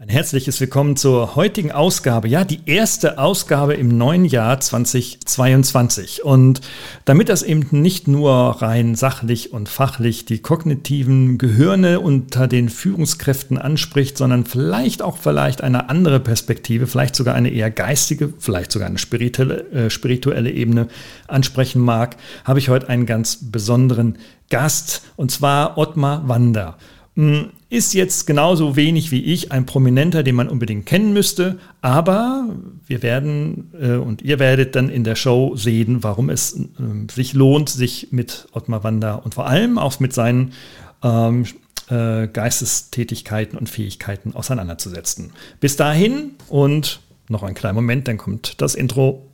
[0.00, 6.24] Ein herzliches Willkommen zur heutigen Ausgabe, ja, die erste Ausgabe im neuen Jahr 2022.
[6.24, 6.62] Und
[7.04, 8.32] damit das eben nicht nur
[8.62, 15.60] rein sachlich und fachlich die kognitiven Gehirne unter den Führungskräften anspricht, sondern vielleicht auch vielleicht
[15.60, 20.88] eine andere Perspektive, vielleicht sogar eine eher geistige, vielleicht sogar eine spirituelle, äh, spirituelle Ebene
[21.28, 24.16] ansprechen mag, habe ich heute einen ganz besonderen
[24.48, 26.78] Gast, und zwar Ottmar Wander.
[27.16, 32.48] Hm, ist jetzt genauso wenig wie ich ein Prominenter, den man unbedingt kennen müsste, aber
[32.86, 36.66] wir werden äh, und ihr werdet dann in der Show sehen, warum es äh,
[37.12, 40.52] sich lohnt, sich mit Ottmar Wander und vor allem auch mit seinen
[41.02, 41.46] ähm,
[41.88, 45.32] äh, Geistestätigkeiten und Fähigkeiten auseinanderzusetzen.
[45.58, 49.26] Bis dahin und noch einen kleinen Moment, dann kommt das Intro.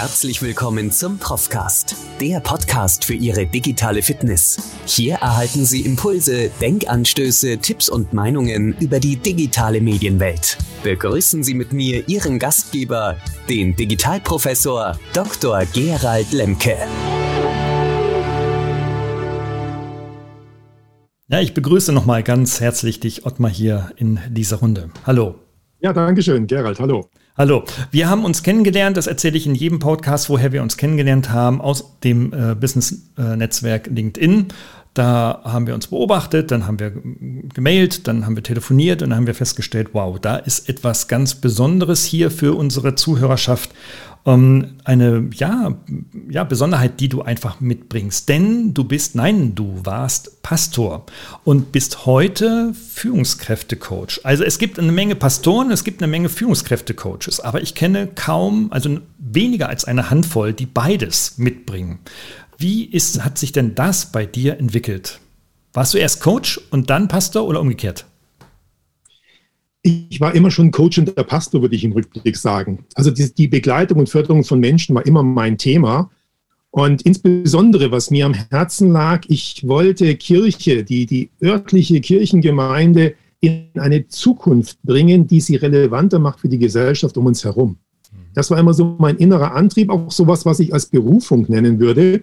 [0.00, 4.56] Herzlich willkommen zum Profcast, der Podcast für Ihre digitale Fitness.
[4.86, 10.56] Hier erhalten Sie Impulse, Denkanstöße, Tipps und Meinungen über die digitale Medienwelt.
[10.82, 13.18] Begrüßen Sie mit mir Ihren Gastgeber,
[13.50, 15.66] den Digitalprofessor Dr.
[15.74, 16.78] Gerald Lemke.
[21.28, 24.88] Ja, ich begrüße nochmal ganz herzlich dich, Ottmar, hier in dieser Runde.
[25.04, 25.34] Hallo.
[25.80, 26.80] Ja, danke schön, Gerald.
[26.80, 27.10] Hallo.
[27.40, 31.30] Hallo, wir haben uns kennengelernt, das erzähle ich in jedem Podcast, woher wir uns kennengelernt
[31.30, 34.48] haben, aus dem äh, Business-Netzwerk LinkedIn.
[34.92, 36.92] Da haben wir uns beobachtet, dann haben wir
[37.54, 41.34] gemailt, dann haben wir telefoniert und dann haben wir festgestellt, wow, da ist etwas ganz
[41.34, 43.70] Besonderes hier für unsere Zuhörerschaft
[44.24, 45.74] eine ja,
[46.28, 48.28] ja, Besonderheit, die du einfach mitbringst.
[48.28, 51.06] Denn du bist, nein, du warst Pastor
[51.44, 54.20] und bist heute Führungskräftecoach.
[54.24, 58.68] Also es gibt eine Menge Pastoren, es gibt eine Menge Führungskräftecoaches, aber ich kenne kaum,
[58.70, 62.00] also weniger als eine Handvoll, die beides mitbringen.
[62.58, 65.18] Wie ist, hat sich denn das bei dir entwickelt?
[65.72, 68.04] Warst du erst Coach und dann Pastor oder umgekehrt?
[69.82, 72.84] Ich war immer schon Coach und der Pastor, würde ich im Rückblick sagen.
[72.94, 76.10] Also die, die, Begleitung und Förderung von Menschen war immer mein Thema.
[76.70, 83.70] Und insbesondere, was mir am Herzen lag, ich wollte Kirche, die, die örtliche Kirchengemeinde in
[83.78, 87.78] eine Zukunft bringen, die sie relevanter macht für die Gesellschaft um uns herum.
[88.34, 92.22] Das war immer so mein innerer Antrieb, auch sowas, was ich als Berufung nennen würde.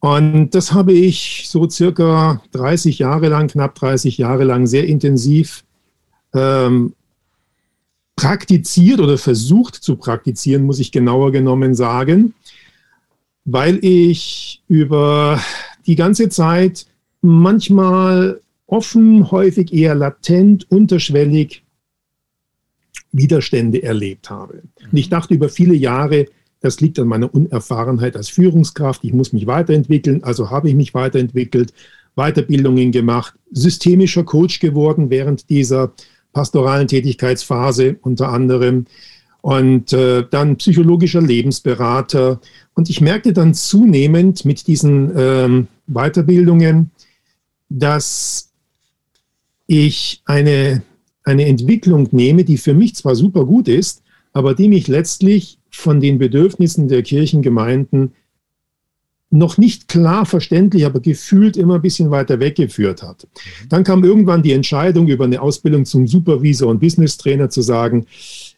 [0.00, 5.64] Und das habe ich so circa 30 Jahre lang, knapp 30 Jahre lang sehr intensiv
[6.34, 6.94] ähm,
[8.16, 12.34] praktiziert oder versucht zu praktizieren, muss ich genauer genommen sagen,
[13.44, 15.40] weil ich über
[15.86, 16.86] die ganze Zeit
[17.22, 21.64] manchmal offen, häufig eher latent, unterschwellig
[23.12, 24.62] Widerstände erlebt habe.
[24.90, 26.26] Und ich dachte über viele Jahre,
[26.60, 29.02] das liegt an meiner Unerfahrenheit als Führungskraft.
[29.02, 30.22] Ich muss mich weiterentwickeln.
[30.22, 31.72] Also habe ich mich weiterentwickelt,
[32.16, 35.92] Weiterbildungen gemacht, systemischer Coach geworden während dieser
[36.32, 38.86] pastoralen Tätigkeitsphase unter anderem
[39.42, 42.40] und äh, dann psychologischer Lebensberater.
[42.74, 46.90] Und ich merkte dann zunehmend mit diesen ähm, Weiterbildungen,
[47.68, 48.50] dass
[49.66, 50.82] ich eine,
[51.24, 54.02] eine Entwicklung nehme, die für mich zwar super gut ist,
[54.32, 58.12] aber die mich letztlich von den Bedürfnissen der Kirchengemeinden
[59.30, 63.28] noch nicht klar verständlich, aber gefühlt immer ein bisschen weiter weggeführt hat.
[63.68, 68.06] Dann kam irgendwann die Entscheidung über eine Ausbildung zum Supervisor und Business Trainer zu sagen,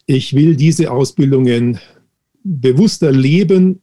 [0.07, 1.79] ich will diese Ausbildungen
[2.43, 3.81] bewusster leben,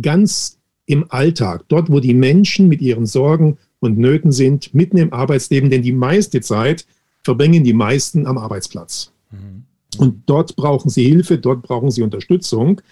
[0.00, 5.12] ganz im Alltag, dort, wo die Menschen mit ihren Sorgen und Nöten sind, mitten im
[5.12, 6.86] Arbeitsleben, denn die meiste Zeit
[7.22, 9.12] verbringen die meisten am Arbeitsplatz.
[9.30, 9.64] Mhm.
[9.96, 12.82] Und dort brauchen sie Hilfe, dort brauchen sie Unterstützung.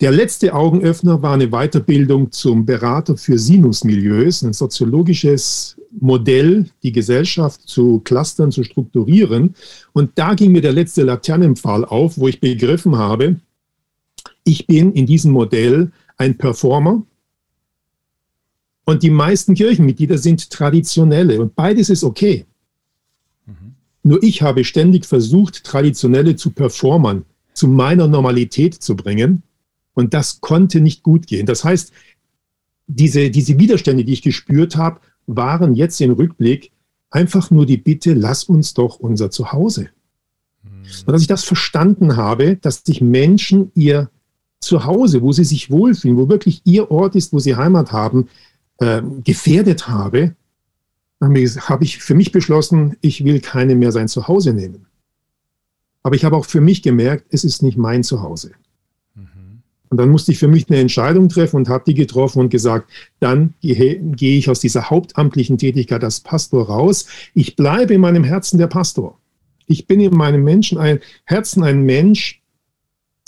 [0.00, 7.62] Der letzte Augenöffner war eine Weiterbildung zum Berater für Sinusmilieus, ein soziologisches Modell, die Gesellschaft
[7.66, 9.54] zu Clustern zu strukturieren.
[9.92, 13.36] Und da ging mir der letzte Laternenpfahl auf, wo ich begriffen habe,
[14.44, 17.02] ich bin in diesem Modell ein Performer
[18.84, 22.46] und die meisten Kirchenmitglieder sind traditionelle und beides ist okay.
[24.08, 29.42] Nur ich habe ständig versucht, traditionelle zu performern, zu meiner Normalität zu bringen.
[29.92, 31.44] Und das konnte nicht gut gehen.
[31.44, 31.92] Das heißt,
[32.86, 36.72] diese, diese Widerstände, die ich gespürt habe, waren jetzt im Rückblick
[37.10, 39.90] einfach nur die Bitte, lass uns doch unser Zuhause.
[40.62, 40.84] Mhm.
[41.04, 44.10] Und als ich das verstanden habe, dass sich Menschen ihr
[44.58, 48.28] Zuhause, wo sie sich wohlfühlen, wo wirklich ihr Ort ist, wo sie Heimat haben,
[48.78, 50.34] äh, gefährdet habe,
[51.20, 54.86] habe ich für mich beschlossen, ich will keine mehr sein Zuhause nehmen.
[56.02, 58.52] Aber ich habe auch für mich gemerkt, es ist nicht mein Zuhause.
[59.14, 59.62] Mhm.
[59.88, 62.90] Und dann musste ich für mich eine Entscheidung treffen und habe die getroffen und gesagt,
[63.20, 67.06] dann gehe, gehe ich aus dieser hauptamtlichen Tätigkeit als Pastor raus.
[67.34, 69.18] Ich bleibe in meinem Herzen der Pastor.
[69.66, 72.42] Ich bin in meinem Menschen ein, Herzen ein Mensch,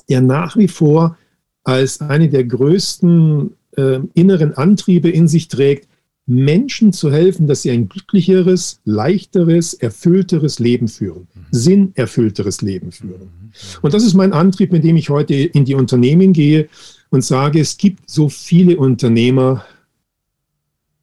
[0.09, 1.19] der nach wie vor
[1.65, 5.90] als eine der größten äh, inneren Antriebe in sich trägt,
[6.31, 11.47] Menschen zu helfen, dass sie ein glücklicheres, leichteres, erfüllteres Leben führen, mhm.
[11.51, 13.23] sinnerfüllteres Leben führen.
[13.23, 13.51] Mhm.
[13.83, 16.69] Und das ist mein Antrieb, mit dem ich heute in die Unternehmen gehe
[17.09, 19.65] und sage, es gibt so viele Unternehmer,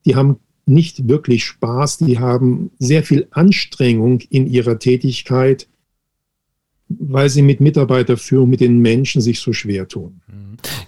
[0.06, 5.68] die haben nicht wirklich Spaß, die haben sehr viel Anstrengung in ihrer Tätigkeit,
[6.88, 10.22] weil sie mit Mitarbeiterführung, mit den Menschen sich so schwer tun.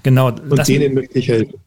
[0.02, 0.28] Genau.
[0.28, 1.60] Und denen möchte ich helfen.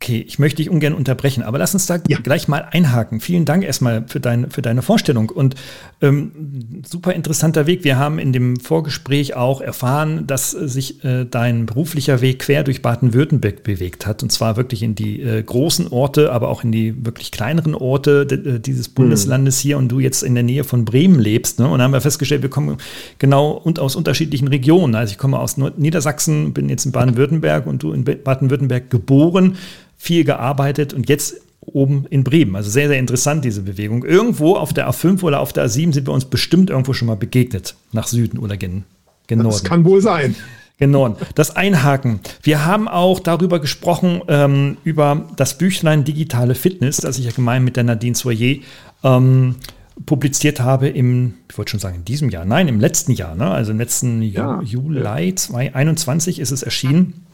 [0.00, 2.18] Okay, ich möchte dich ungern unterbrechen, aber lass uns da ja.
[2.22, 3.18] gleich mal einhaken.
[3.18, 5.56] Vielen Dank erstmal für, dein, für deine Vorstellung und
[6.00, 7.82] ähm, super interessanter Weg.
[7.82, 12.80] Wir haben in dem Vorgespräch auch erfahren, dass sich äh, dein beruflicher Weg quer durch
[12.80, 17.04] Baden-Württemberg bewegt hat und zwar wirklich in die äh, großen Orte, aber auch in die
[17.04, 19.62] wirklich kleineren Orte äh, dieses Bundeslandes mhm.
[19.62, 21.58] hier und du jetzt in der Nähe von Bremen lebst.
[21.58, 21.66] Ne?
[21.66, 22.76] Und da haben wir festgestellt, wir kommen
[23.18, 24.94] genau und aus unterschiedlichen Regionen.
[24.94, 29.56] Also ich komme aus Niedersachsen, bin jetzt in Baden-Württemberg und du in Baden-Württemberg geboren
[29.98, 32.56] viel gearbeitet und jetzt oben in Bremen.
[32.56, 34.04] Also sehr, sehr interessant, diese Bewegung.
[34.04, 37.16] Irgendwo auf der A5 oder auf der A7 sind wir uns bestimmt irgendwo schon mal
[37.16, 38.84] begegnet, nach Süden oder gen,
[39.26, 39.52] gen Norden.
[39.52, 40.34] Das kann wohl sein.
[40.78, 42.20] Genau, das Einhaken.
[42.42, 47.64] Wir haben auch darüber gesprochen, ähm, über das Büchlein Digitale Fitness, das ich ja gemein
[47.64, 48.58] mit der Nadine Soyer
[49.02, 49.56] ähm,
[50.06, 53.50] publiziert habe im, ich wollte schon sagen, in diesem Jahr, nein, im letzten Jahr, ne?
[53.50, 54.62] also im letzten ja.
[54.62, 57.26] Juli 2021 ist es erschienen.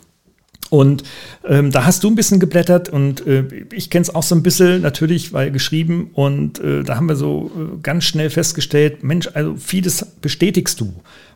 [0.74, 1.04] Und
[1.44, 4.42] ähm, da hast du ein bisschen geblättert und äh, ich kenne es auch so ein
[4.42, 9.30] bisschen natürlich, weil geschrieben und äh, da haben wir so äh, ganz schnell festgestellt, Mensch,
[9.34, 10.92] also vieles bestätigst du,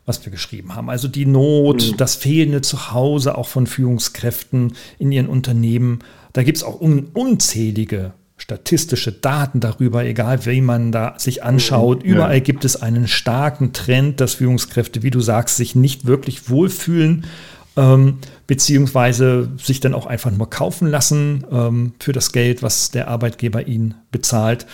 [0.07, 0.91] was wir geschrieben haben.
[0.91, 1.97] Also die Not, mhm.
[1.99, 6.01] das fehlende Zuhause auch von Führungskräften in ihren Unternehmen.
[6.33, 12.03] Da gibt es auch un unzählige statistische Daten darüber, egal wie man da sich anschaut.
[12.03, 12.11] Mhm.
[12.11, 17.25] Überall gibt es einen starken Trend, dass Führungskräfte, wie du sagst, sich nicht wirklich wohlfühlen
[17.79, 23.07] ähm, beziehungsweise sich dann auch einfach nur kaufen lassen ähm, für das Geld, was der
[23.07, 24.67] Arbeitgeber ihnen bezahlt.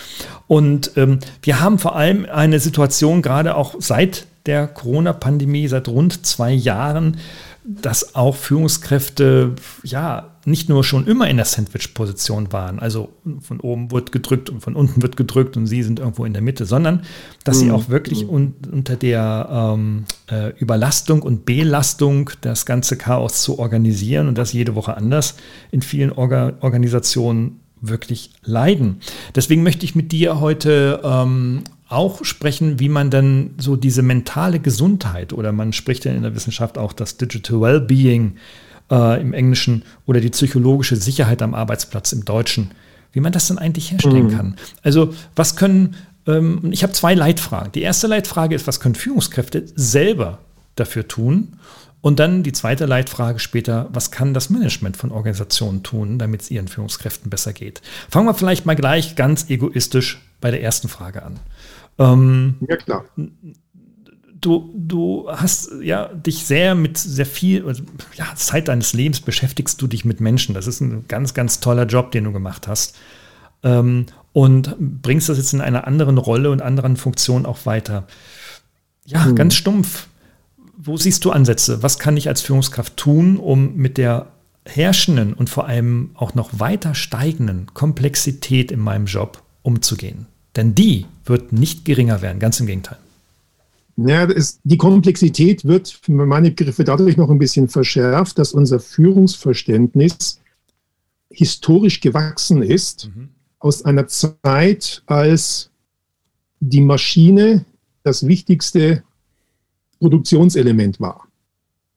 [0.47, 6.25] Und ähm, wir haben vor allem eine Situation, gerade auch seit der Corona-Pandemie, seit rund
[6.25, 7.17] zwei Jahren,
[7.63, 9.53] dass auch Führungskräfte
[9.83, 13.09] ja nicht nur schon immer in der Sandwich-Position waren, also
[13.41, 16.41] von oben wird gedrückt und von unten wird gedrückt und sie sind irgendwo in der
[16.41, 17.01] Mitte, sondern
[17.43, 17.61] dass mhm.
[17.61, 18.29] sie auch wirklich mhm.
[18.29, 24.53] un unter der ähm, äh, Überlastung und Belastung das ganze Chaos zu organisieren und das
[24.53, 25.35] jede Woche anders
[25.71, 29.01] in vielen Orga Organisationen wirklich leiden.
[29.35, 34.59] Deswegen möchte ich mit dir heute ähm, auch sprechen, wie man dann so diese mentale
[34.59, 38.35] Gesundheit oder man spricht ja in der Wissenschaft auch das Digital Wellbeing
[38.91, 42.71] äh, im Englischen oder die psychologische Sicherheit am Arbeitsplatz im Deutschen,
[43.11, 44.37] wie man das dann eigentlich herstellen mhm.
[44.37, 44.55] kann.
[44.83, 45.95] Also was können,
[46.27, 47.71] ähm, ich habe zwei Leitfragen.
[47.71, 50.39] Die erste Leitfrage ist, was können Führungskräfte selber
[50.75, 51.59] dafür tun?
[52.01, 56.51] Und dann die zweite Leitfrage später, was kann das Management von Organisationen tun, damit es
[56.51, 57.81] ihren Führungskräften besser geht?
[58.11, 61.39] Fangen wir vielleicht mal gleich ganz egoistisch bei der ersten Frage an.
[61.97, 63.05] Ähm, ja, klar.
[64.45, 67.81] Du, du hast ja dich sehr mit sehr viel, also,
[68.15, 70.53] ja, Zeit deines Lebens beschäftigst du dich mit Menschen.
[70.53, 72.95] Das ist ein ganz, ganz toller Job, den du gemacht hast.
[73.63, 78.05] Ähm, und bringst das jetzt in einer anderen Rolle und anderen Funktion auch weiter.
[79.05, 79.35] Ja, mhm.
[79.35, 80.05] ganz stumpf.
[80.77, 81.81] Wo siehst du Ansätze?
[81.81, 84.27] Was kann ich als Führungskraft tun, um mit der
[84.63, 90.27] herrschenden und vor allem auch noch weiter steigenden Komplexität in meinem Job umzugehen?
[90.55, 92.99] Denn die wird nicht geringer werden, ganz im Gegenteil.
[93.97, 98.79] Ja, ist, die Komplexität wird für meine Begriffe dadurch noch ein bisschen verschärft, dass unser
[98.79, 100.41] Führungsverständnis
[101.29, 103.29] historisch gewachsen ist mhm.
[103.59, 105.71] aus einer Zeit, als
[106.59, 107.65] die Maschine
[108.03, 109.03] das wichtigste
[109.99, 111.27] Produktionselement war.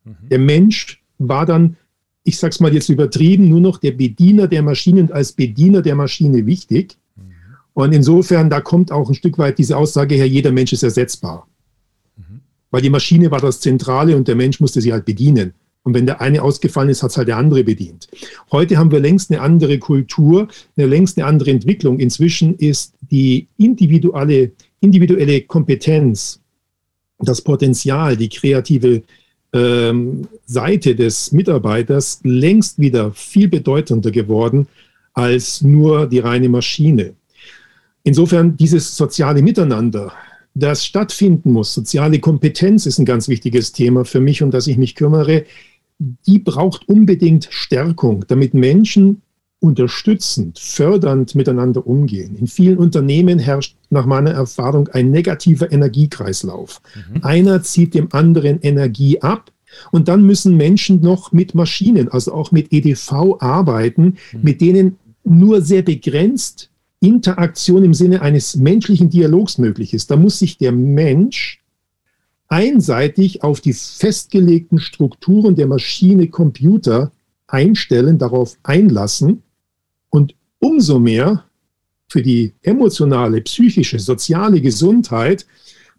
[0.05, 0.29] Mhm.
[0.31, 1.77] Der Mensch war dann,
[2.23, 5.83] ich sage es mal jetzt übertrieben, nur noch der Bediener der Maschine und als Bediener
[5.83, 6.97] der Maschine wichtig.
[7.75, 11.47] Und insofern, da kommt auch ein Stück weit diese Aussage her, jeder Mensch ist ersetzbar.
[12.71, 15.55] Weil die Maschine war das Zentrale und der Mensch musste sie halt bedienen.
[15.83, 18.09] Und wenn der eine ausgefallen ist, hat es halt der andere bedient.
[18.53, 21.99] Heute haben wir längst eine andere Kultur, eine längst eine andere Entwicklung.
[21.99, 26.41] Inzwischen ist die individuelle, individuelle Kompetenz,
[27.21, 29.03] das Potenzial, die kreative
[29.53, 34.67] ähm, Seite des Mitarbeiters längst wieder viel bedeutender geworden
[35.15, 37.15] als nur die reine Maschine.
[38.05, 40.13] Insofern dieses soziale Miteinander,
[40.59, 44.77] das stattfinden muss, soziale Kompetenz ist ein ganz wichtiges Thema für mich, um das ich
[44.77, 45.45] mich kümmere,
[45.99, 49.23] die braucht unbedingt Stärkung, damit Menschen
[49.61, 52.37] unterstützend, fördernd miteinander umgehen.
[52.37, 56.81] In vielen Unternehmen herrscht nach meiner Erfahrung ein negativer Energiekreislauf.
[56.95, 57.25] Mhm.
[57.25, 59.51] Einer zieht dem anderen Energie ab
[59.91, 64.41] und dann müssen Menschen noch mit Maschinen, also auch mit EDV arbeiten, mhm.
[64.43, 66.71] mit denen nur sehr begrenzt
[67.01, 70.11] Interaktion im Sinne eines menschlichen Dialogs möglich ist.
[70.11, 71.63] Da muss sich der Mensch
[72.49, 77.13] einseitig auf die festgelegten Strukturen der Maschine Computer
[77.47, 79.43] einstellen, darauf einlassen
[80.11, 81.45] und umso mehr
[82.09, 85.47] für die emotionale, psychische, soziale Gesundheit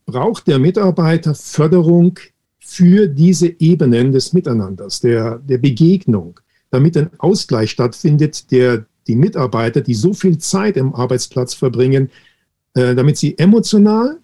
[0.06, 2.18] braucht der Mitarbeiter Förderung
[2.60, 6.40] für diese Ebenen des Miteinanders, der, der Begegnung,
[6.72, 12.10] damit ein Ausgleich stattfindet, der die Mitarbeiter, die so viel Zeit im Arbeitsplatz verbringen,
[12.76, 14.20] äh, damit sie emotional,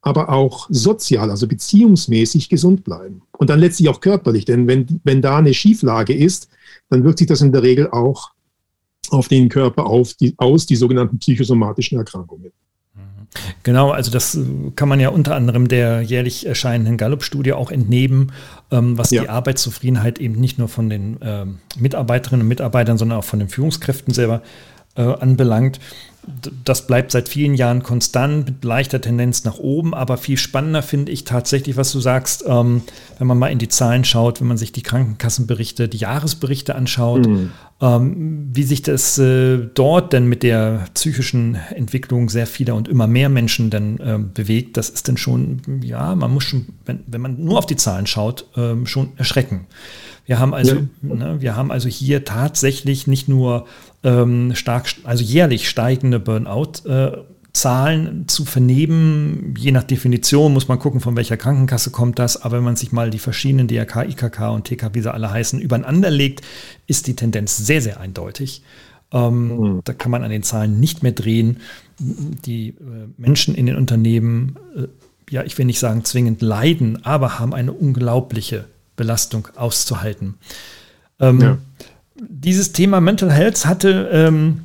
[0.00, 3.22] aber auch sozial, also beziehungsmäßig gesund bleiben.
[3.36, 6.48] Und dann letztlich auch körperlich, denn wenn, wenn da eine Schieflage ist,
[6.88, 8.30] dann wirkt sich das in der Regel auch
[9.10, 12.52] auf den Körper auf, die, aus, die sogenannten psychosomatischen Erkrankungen.
[13.62, 14.40] Genau, also das äh,
[14.74, 18.32] kann man ja unter anderem der jährlich erscheinenden Gallup-Studie auch entnehmen,
[18.70, 19.22] ähm, was ja.
[19.22, 23.48] die Arbeitszufriedenheit eben nicht nur von den ähm, Mitarbeiterinnen und Mitarbeitern, sondern auch von den
[23.48, 24.42] Führungskräften selber
[24.96, 25.80] äh, anbelangt
[26.64, 31.12] das bleibt seit vielen Jahren konstant mit leichter Tendenz nach oben, aber viel spannender finde
[31.12, 32.82] ich tatsächlich, was du sagst, ähm,
[33.18, 37.26] wenn man mal in die Zahlen schaut, wenn man sich die Krankenkassenberichte, die Jahresberichte anschaut,
[37.26, 37.50] mhm.
[37.80, 43.06] ähm, wie sich das äh, dort denn mit der psychischen Entwicklung sehr vieler und immer
[43.06, 47.20] mehr Menschen dann äh, bewegt, das ist dann schon, ja, man muss schon, wenn, wenn
[47.20, 49.66] man nur auf die Zahlen schaut, äh, schon erschrecken.
[50.26, 50.82] Wir haben also, ja.
[51.00, 53.64] ne, wir haben also hier tatsächlich nicht nur
[54.02, 56.86] ähm, stark, also jährlich steigende Burnout.
[56.86, 57.18] Äh,
[57.52, 62.58] Zahlen zu vernehmen, je nach Definition muss man gucken, von welcher Krankenkasse kommt das, aber
[62.58, 66.10] wenn man sich mal die verschiedenen DRK, IKK und TK, wie sie alle heißen, übereinander
[66.10, 66.42] legt,
[66.86, 68.62] ist die Tendenz sehr, sehr eindeutig.
[69.10, 69.80] Ähm, mhm.
[69.84, 71.58] Da kann man an den Zahlen nicht mehr drehen.
[71.98, 72.74] Die äh,
[73.16, 74.86] Menschen in den Unternehmen, äh,
[75.30, 80.34] ja, ich will nicht sagen zwingend leiden, aber haben eine unglaubliche Belastung auszuhalten.
[81.18, 81.58] Ähm, ja
[82.20, 84.64] dieses Thema Mental Health hatte, ähm,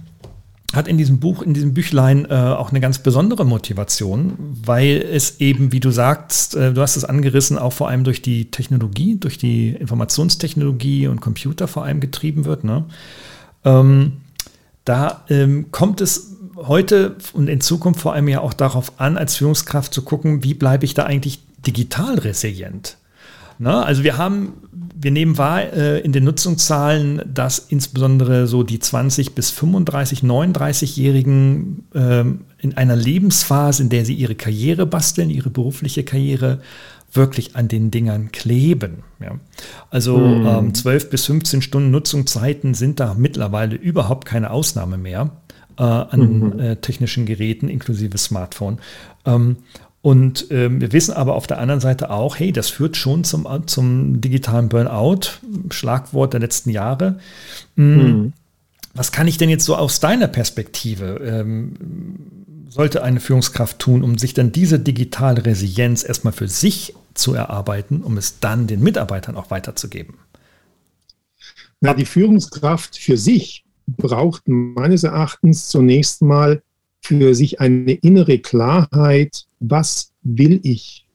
[0.73, 4.33] hat in diesem Buch, in diesem Büchlein äh, auch eine ganz besondere Motivation,
[4.65, 8.21] weil es eben, wie du sagst, äh, du hast es angerissen, auch vor allem durch
[8.21, 12.63] die Technologie, durch die Informationstechnologie und Computer vor allem getrieben wird.
[12.63, 12.85] Ne?
[13.63, 14.13] Ähm,
[14.83, 19.35] da ähm, kommt es heute und in Zukunft vor allem ja auch darauf an, als
[19.35, 22.97] Führungskraft zu gucken, wie bleibe ich da eigentlich digital resilient?
[23.59, 23.83] Ne?
[23.83, 24.53] Also wir haben,
[24.95, 31.85] wir nehmen wahr äh, in den Nutzungszahlen, dass insbesondere so die 20 bis 35, 39-Jährigen
[31.93, 32.23] äh,
[32.59, 36.59] in einer Lebensphase, in der sie ihre Karriere basteln, ihre berufliche Karriere,
[37.15, 39.03] wirklich an den Dingern kleben.
[39.19, 39.39] Ja.
[39.89, 40.47] Also mhm.
[40.47, 45.29] ähm, 12 bis 15 Stunden Nutzungszeiten sind da mittlerweile überhaupt keine Ausnahme mehr
[45.77, 46.59] äh, an mhm.
[46.59, 48.79] äh, technischen Geräten inklusive Smartphone.
[49.25, 49.57] Ähm,
[50.03, 53.47] und ähm, wir wissen aber auf der anderen Seite auch, hey, das führt schon zum,
[53.67, 57.19] zum digitalen Burnout, Schlagwort der letzten Jahre.
[57.77, 58.33] Mhm.
[58.93, 61.75] Was kann ich denn jetzt so aus deiner Perspektive, ähm,
[62.67, 68.01] sollte eine Führungskraft tun, um sich dann diese digitale Resilienz erstmal für sich zu erarbeiten,
[68.01, 70.15] um es dann den Mitarbeitern auch weiterzugeben?
[71.79, 76.61] Na, die Führungskraft für sich braucht meines Erachtens zunächst mal
[76.99, 81.07] für sich eine innere Klarheit, was will ich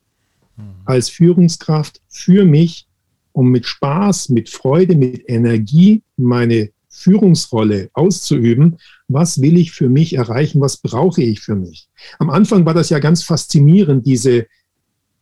[0.84, 2.86] als Führungskraft für mich,
[3.32, 10.14] um mit Spaß, mit Freude, mit Energie meine Führungsrolle auszuüben, was will ich für mich
[10.14, 11.88] erreichen, was brauche ich für mich.
[12.18, 14.46] Am Anfang war das ja ganz faszinierend, diese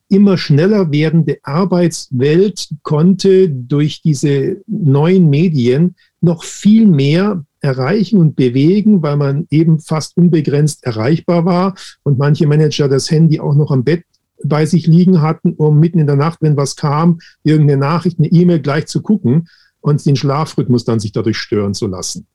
[0.09, 9.03] immer schneller werdende Arbeitswelt konnte durch diese neuen Medien noch viel mehr erreichen und bewegen,
[9.03, 13.85] weil man eben fast unbegrenzt erreichbar war und manche Manager das Handy auch noch am
[13.85, 14.05] Bett
[14.45, 18.29] bei sich liegen hatten, um mitten in der Nacht, wenn was kam, irgendeine Nachricht, eine
[18.29, 19.49] E-Mail gleich zu gucken
[19.81, 22.27] und den Schlafrhythmus dann sich dadurch stören zu lassen.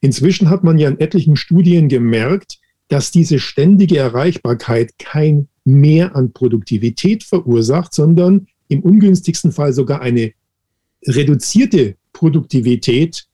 [0.00, 2.58] Inzwischen hat man ja in etlichen Studien gemerkt,
[2.88, 10.32] dass diese ständige Erreichbarkeit kein Mehr an Produktivität verursacht, sondern im ungünstigsten Fall sogar eine
[11.06, 13.26] reduzierte Produktivität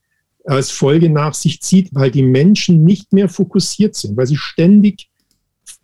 [0.46, 5.08] als Folge nach sich zieht, weil die Menschen nicht mehr fokussiert sind, weil sie ständig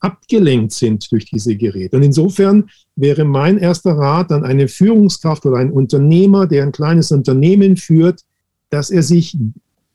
[0.01, 1.97] abgelenkt sind durch diese Geräte.
[1.97, 7.13] Und insofern wäre mein erster Rat an eine Führungskraft oder ein Unternehmer, der ein kleines
[7.13, 8.23] Unternehmen führt,
[8.71, 9.37] dass er sich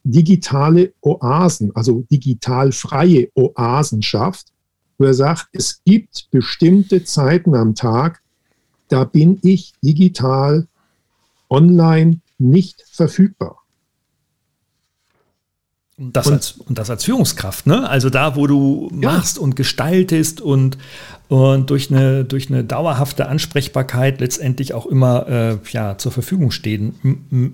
[0.03, 4.47] digitale Oasen, also digital freie Oasen schafft,
[4.97, 8.21] wo er sagt, es gibt bestimmte Zeiten am Tag,
[8.87, 10.67] da bin ich digital
[11.49, 13.56] online nicht verfügbar.
[15.99, 17.89] Und das, und, als, und das als Führungskraft, ne?
[17.89, 19.11] Also da, wo du ja.
[19.11, 20.77] machst und gestaltest und,
[21.27, 26.95] und durch, eine, durch eine dauerhafte Ansprechbarkeit letztendlich auch immer äh, ja, zur Verfügung stehen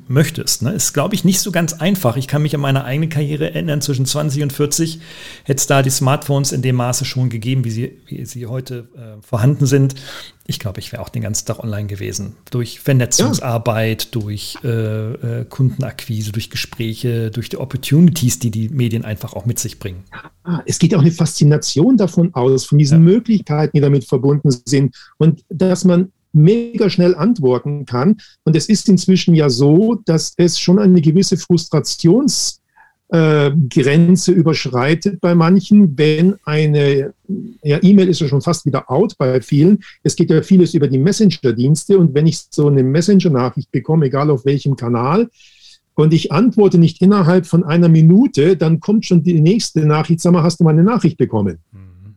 [0.07, 0.61] möchtest.
[0.61, 0.73] Ne?
[0.73, 2.15] Ist, glaube ich, nicht so ganz einfach.
[2.15, 4.99] Ich kann mich an meine eigene Karriere erinnern, zwischen 20 und 40
[5.43, 8.87] hätte es da die Smartphones in dem Maße schon gegeben, wie sie, wie sie heute
[8.95, 9.95] äh, vorhanden sind
[10.45, 12.35] ich glaube, ich wäre auch den ganzen Tag online gewesen.
[12.51, 14.09] Durch Vernetzungsarbeit, ja.
[14.11, 19.59] durch äh, äh, Kundenakquise, durch Gespräche, durch die Opportunities, die die Medien einfach auch mit
[19.59, 20.03] sich bringen.
[20.11, 20.29] Ah,
[20.65, 23.13] es geht auch eine Faszination davon aus, von diesen ja.
[23.13, 24.95] Möglichkeiten, die damit verbunden sind.
[25.17, 28.17] Und dass man mega schnell antworten kann.
[28.43, 32.59] Und es ist inzwischen ja so, dass es schon eine gewisse Frustrations-
[33.09, 37.13] äh, Grenze überschreitet bei manchen, wenn eine,
[37.61, 39.83] ja, E-Mail ist ja schon fast wieder out bei vielen.
[40.01, 44.31] Es geht ja vieles über die Messenger-Dienste und wenn ich so eine Messenger-Nachricht bekomme, egal
[44.31, 45.29] auf welchem Kanal,
[45.95, 50.33] und ich antworte nicht innerhalb von einer Minute, dann kommt schon die nächste Nachricht, sag
[50.33, 51.59] mal, hast du meine Nachricht bekommen?
[51.71, 52.15] Mhm.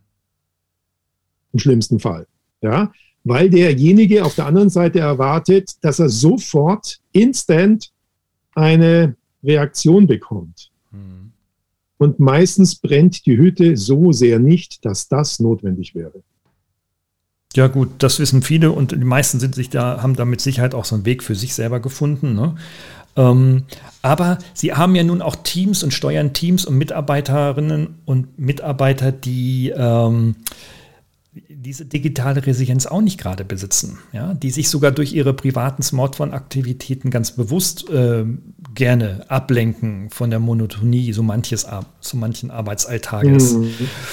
[1.53, 2.27] Im schlimmsten Fall.
[2.63, 2.93] Ja,
[3.25, 7.91] weil derjenige auf der anderen Seite erwartet, dass er sofort instant
[8.55, 10.71] eine Reaktion bekommt.
[11.99, 16.23] Und meistens brennt die Hütte so sehr nicht, dass das notwendig wäre.
[17.55, 20.75] Ja, gut, das wissen viele und die meisten sind sich da, haben da mit Sicherheit
[20.75, 22.35] auch so einen Weg für sich selber gefunden.
[22.35, 22.57] Ne?
[23.17, 23.65] Ähm,
[24.03, 29.73] aber sie haben ja nun auch Teams und steuern Teams und Mitarbeiterinnen und Mitarbeiter, die
[29.77, 30.37] ähm,
[31.49, 37.11] diese digitale Resilienz auch nicht gerade besitzen, ja, die sich sogar durch ihre privaten Smartphone-Aktivitäten
[37.11, 38.25] ganz bewusst äh,
[38.75, 41.67] gerne ablenken von der Monotonie so manches
[42.01, 43.55] so manchen Arbeitsalltages.
[43.55, 43.71] Mhm.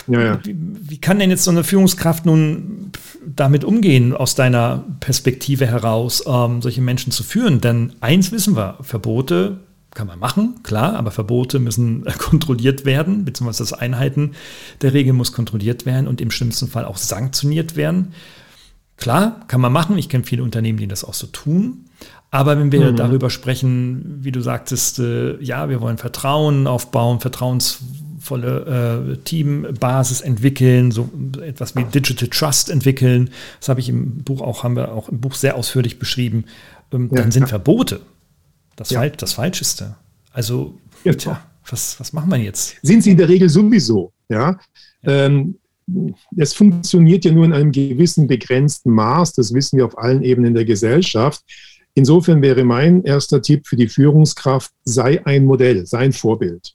[0.07, 0.39] Ja, ja.
[0.43, 2.91] Wie, wie, kann denn jetzt so eine Führungskraft nun
[3.25, 7.61] damit umgehen, aus deiner Perspektive heraus, ähm, solche Menschen zu führen?
[7.61, 9.59] Denn eins wissen wir, Verbote
[9.93, 14.31] kann man machen, klar, aber Verbote müssen kontrolliert werden, beziehungsweise das Einhalten
[14.81, 18.13] der Regeln muss kontrolliert werden und im schlimmsten Fall auch sanktioniert werden.
[18.97, 19.97] Klar, kann man machen.
[19.97, 21.85] Ich kenne viele Unternehmen, die das auch so tun.
[22.31, 22.95] Aber wenn wir mhm.
[22.95, 30.91] darüber sprechen, wie du sagtest, äh, ja, wir wollen Vertrauen aufbauen, vertrauensvolle äh, Teambasis entwickeln,
[30.91, 31.09] so
[31.45, 33.29] etwas wie Digital Trust entwickeln.
[33.59, 36.45] Das habe ich im Buch auch, haben wir auch im Buch sehr ausführlich beschrieben.
[36.91, 38.01] Ähm, ja, dann sind Verbote
[38.75, 38.99] das, ja.
[38.99, 39.95] Fal das Falscheste.
[40.31, 41.13] Also, ja.
[41.13, 42.75] tja, was, was machen wir jetzt?
[42.81, 44.57] Sind sie in der Regel sowieso, ja.
[45.03, 45.27] ja.
[45.27, 45.59] Ähm,
[46.37, 50.53] es funktioniert ja nur in einem gewissen begrenzten Maß, das wissen wir auf allen Ebenen
[50.53, 51.43] der Gesellschaft.
[51.93, 56.73] Insofern wäre mein erster Tipp für die Führungskraft, sei ein Modell, sei ein Vorbild.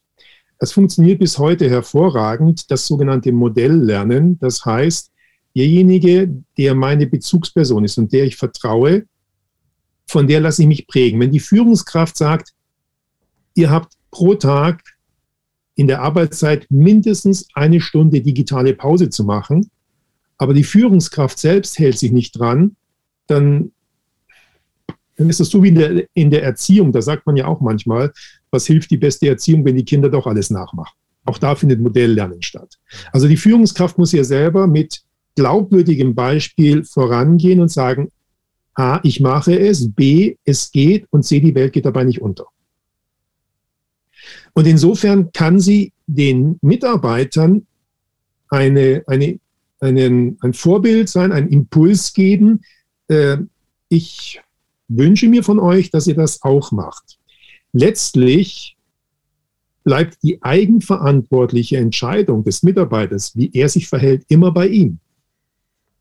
[0.58, 4.38] Es funktioniert bis heute hervorragend, das sogenannte Modelllernen.
[4.40, 5.11] Das heißt,
[5.56, 9.06] derjenige, der meine Bezugsperson ist und der ich vertraue,
[10.09, 11.21] von der lasse ich mich prägen.
[11.21, 12.53] Wenn die Führungskraft sagt,
[13.55, 14.83] ihr habt pro Tag
[15.75, 19.71] in der Arbeitszeit mindestens eine Stunde digitale Pause zu machen,
[20.38, 22.77] aber die Führungskraft selbst hält sich nicht dran,
[23.27, 23.73] dann,
[25.16, 26.90] dann ist das so wie in der, in der Erziehung.
[26.92, 28.12] Da sagt man ja auch manchmal,
[28.51, 30.97] was hilft die beste Erziehung, wenn die Kinder doch alles nachmachen.
[31.25, 32.79] Auch da findet Modelllernen statt.
[33.12, 35.03] Also die Führungskraft muss ja selber mit
[35.37, 38.09] glaubwürdigem Beispiel vorangehen und sagen,
[38.78, 42.46] A, ich mache es, B, es geht und C, die Welt geht dabei nicht unter.
[44.54, 47.66] Und insofern kann sie den Mitarbeitern
[48.48, 49.40] eine, eine,
[49.80, 52.60] einen, ein Vorbild sein, einen Impuls geben.
[53.08, 53.38] Äh,
[53.88, 54.40] ich
[54.86, 57.18] wünsche mir von euch, dass ihr das auch macht.
[57.72, 58.76] Letztlich
[59.82, 65.00] bleibt die eigenverantwortliche Entscheidung des Mitarbeiters, wie er sich verhält, immer bei ihm.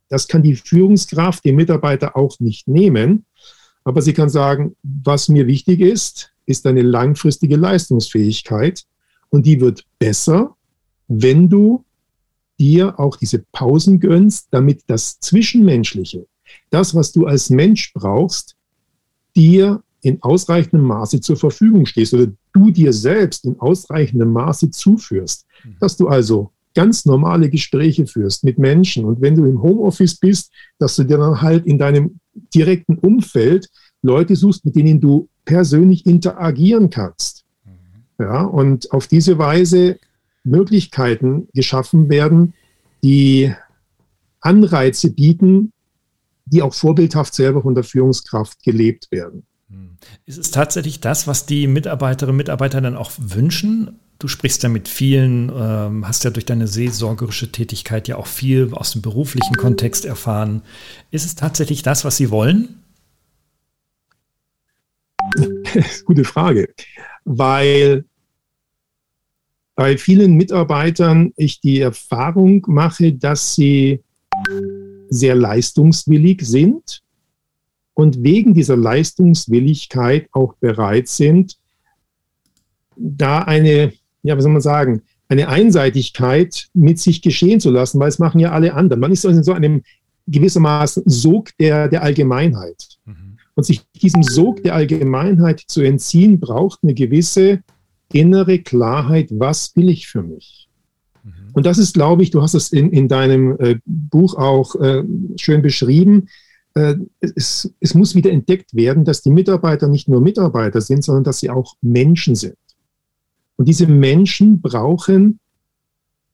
[0.10, 3.26] Das kann die Führungskraft dem Mitarbeiter auch nicht nehmen.
[3.84, 8.86] Aber sie kann sagen, was mir wichtig ist, ist eine langfristige Leistungsfähigkeit.
[9.30, 10.56] Und die wird besser,
[11.08, 11.84] wenn du
[12.60, 16.26] dir auch diese Pausen gönnst, damit das Zwischenmenschliche,
[16.70, 18.56] das, was du als Mensch brauchst,
[19.36, 25.46] dir in ausreichendem Maße zur Verfügung stehst oder du dir selbst in ausreichendem Maße zuführst.
[25.63, 25.76] Mhm.
[25.80, 30.51] Dass du also ganz normale Gespräche führst mit Menschen und wenn du im Homeoffice bist,
[30.77, 32.19] dass du dir dann halt in deinem
[32.53, 33.67] direkten Umfeld
[34.03, 37.45] Leute suchst, mit denen du persönlich interagieren kannst.
[37.65, 38.23] Mhm.
[38.23, 39.97] Ja, und auf diese Weise
[40.43, 42.53] Möglichkeiten geschaffen werden,
[43.01, 43.51] die
[44.39, 45.73] Anreize bieten,
[46.45, 49.47] die auch vorbildhaft selber von der Führungskraft gelebt werden.
[49.67, 49.97] Mhm.
[50.27, 53.97] Ist es tatsächlich das, was die Mitarbeiterinnen und Mitarbeiter dann auch wünschen?
[54.19, 58.73] Du sprichst ja mit vielen, ähm, hast ja durch deine seelsorgerische Tätigkeit ja auch viel
[58.73, 60.63] aus dem beruflichen Kontext erfahren.
[61.12, 62.82] Ist es tatsächlich das, was sie wollen?
[66.06, 66.73] Gute Frage,
[67.25, 68.06] weil
[69.75, 74.01] bei vielen Mitarbeitern ich die Erfahrung mache, dass sie
[75.10, 77.03] sehr leistungswillig sind
[77.93, 81.58] und wegen dieser Leistungswilligkeit auch bereit sind,
[82.95, 83.93] da eine,
[84.27, 88.39] ja, was soll man sagen, eine Einseitigkeit mit sich geschehen zu lassen, weil es machen
[88.39, 89.01] ja alle anderen.
[89.01, 89.83] Man ist in so einem
[90.27, 92.97] gewissermaßen Sog der, der Allgemeinheit.
[93.05, 93.37] Mhm.
[93.55, 97.61] Und sich diesem Sog der Allgemeinheit zu entziehen, braucht eine gewisse
[98.13, 100.69] innere Klarheit, was will ich für mich?
[101.23, 101.31] Mhm.
[101.53, 105.03] Und das ist, glaube ich, du hast es in, in deinem äh, Buch auch äh,
[105.37, 106.27] schön beschrieben,
[106.77, 111.23] äh, es, es muss wieder entdeckt werden, dass die Mitarbeiter nicht nur Mitarbeiter sind, sondern
[111.23, 112.55] dass sie auch Menschen sind.
[113.58, 115.39] Und diese Menschen brauchen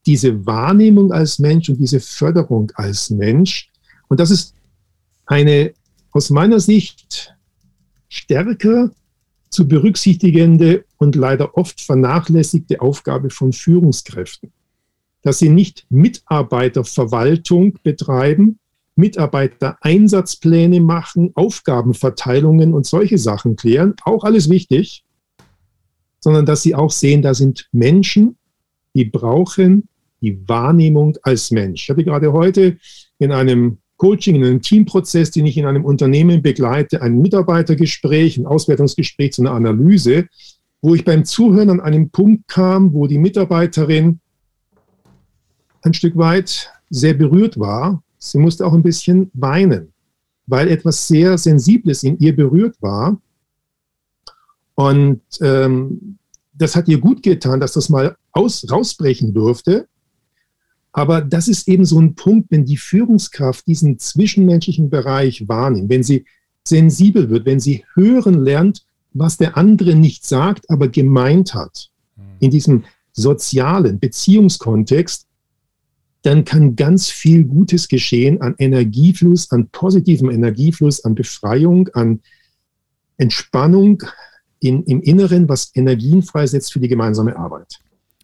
[0.06, 3.72] diese Wahrnehmung als Mensch und diese Förderung als Mensch.
[4.10, 4.54] Und das ist
[5.26, 5.74] eine
[6.12, 7.34] aus meiner Sicht
[8.10, 8.92] stärker
[9.50, 14.52] zu berücksichtigende und leider oft vernachlässigte Aufgabe von Führungskräften.
[15.22, 18.60] Dass sie nicht Mitarbeiterverwaltung betreiben,
[18.96, 25.03] Mitarbeitereinsatzpläne machen, Aufgabenverteilungen und solche Sachen klären, auch alles wichtig,
[26.24, 28.38] sondern dass sie auch sehen, da sind Menschen,
[28.96, 29.88] die brauchen
[30.22, 31.84] die Wahrnehmung als Mensch.
[31.84, 32.78] Ich hatte gerade heute
[33.20, 38.46] in einem Coaching, in einem Teamprozess, den ich in einem Unternehmen begleite, ein Mitarbeitergespräch, ein
[38.46, 40.28] Auswertungsgespräch zu einer Analyse,
[40.82, 44.20] wo ich beim Zuhören an einen Punkt kam, wo die Mitarbeiterin
[45.82, 49.92] ein Stück weit sehr berührt war Sie musste auch ein bisschen weinen,
[50.48, 53.20] weil etwas sehr Sensibles in ihr berührt war.
[54.76, 56.18] Und ähm,
[56.54, 59.88] das hat ihr gut getan, dass das mal aus, rausbrechen durfte.
[60.92, 66.04] Aber das ist eben so ein Punkt, wenn die Führungskraft diesen zwischenmenschlichen Bereich wahrnimmt, wenn
[66.04, 66.26] sie
[66.64, 72.24] sensibel wird, wenn sie hören lernt, was der andere nicht sagt, aber gemeint hat, hm.
[72.40, 75.28] in diesem sozialen Beziehungskontext,
[76.24, 82.22] dann kann ganz viel Gutes geschehen an Energiefluss, an positivem Energiefluss, an Befreiung, an
[83.18, 84.04] Entspannung
[84.63, 87.80] in, im Inneren, was Energien freisetzt für die gemeinsame Arbeit.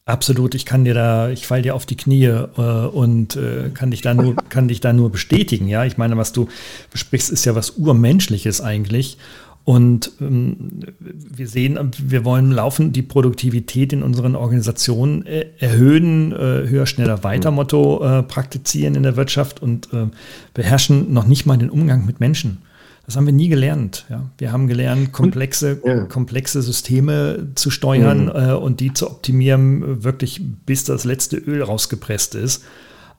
[0.05, 3.91] Absolut, ich kann dir da, ich fall dir auf die Knie äh, und äh, kann
[3.91, 5.67] dich da nur, kann dich da nur bestätigen.
[5.67, 6.47] Ja, ich meine, was du
[6.91, 9.17] besprichst, ist ja was urmenschliches eigentlich.
[9.65, 10.55] Und ähm,
[10.99, 17.23] wir sehen, wir wollen laufen die Produktivität in unseren Organisationen äh, erhöhen, äh, höher, schneller,
[17.23, 20.07] weiter Motto äh, praktizieren in der Wirtschaft und äh,
[20.55, 22.63] beherrschen noch nicht mal den Umgang mit Menschen.
[23.09, 24.05] Das haben wir nie gelernt.
[24.11, 24.29] Ja.
[24.37, 26.05] Wir haben gelernt, komplexe, ja.
[26.05, 28.29] komplexe Systeme zu steuern mhm.
[28.35, 32.63] äh, und die zu optimieren, wirklich bis das letzte Öl rausgepresst ist.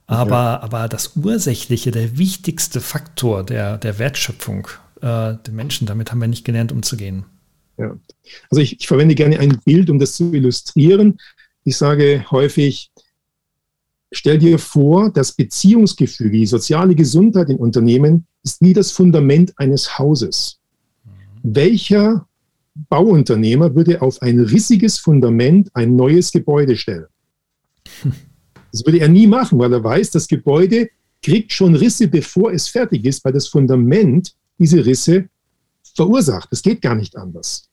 [0.06, 0.60] Aber, ja.
[0.62, 4.68] aber das Ursächliche, der wichtigste Faktor der, der Wertschöpfung
[5.00, 5.88] äh, den Menschen.
[5.88, 7.24] Damit haben wir nicht gelernt, umzugehen.
[7.76, 7.96] Ja.
[8.48, 11.18] Also ich, ich verwende gerne ein Bild, um das zu illustrieren.
[11.64, 12.92] Ich sage häufig,
[14.12, 19.98] stell dir vor, das Beziehungsgefüge, die soziale Gesundheit in Unternehmen ist wie das Fundament eines
[19.98, 20.58] Hauses.
[21.04, 21.10] Mhm.
[21.54, 22.26] Welcher
[22.88, 27.06] Bauunternehmer würde auf ein rissiges Fundament ein neues Gebäude stellen?
[28.72, 30.90] Das würde er nie machen, weil er weiß, das Gebäude
[31.24, 35.28] kriegt schon Risse, bevor es fertig ist, weil das Fundament diese Risse
[35.96, 36.48] verursacht.
[36.52, 37.68] Es geht gar nicht anders.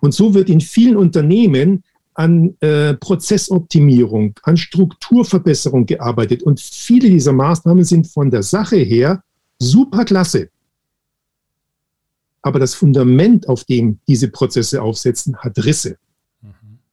[0.00, 6.42] Und so wird in vielen Unternehmen an äh, Prozessoptimierung, an Strukturverbesserung gearbeitet.
[6.42, 9.22] Und viele dieser Maßnahmen sind von der Sache her
[9.58, 10.50] super klasse.
[12.42, 15.98] Aber das Fundament, auf dem diese Prozesse aufsetzen, hat Risse.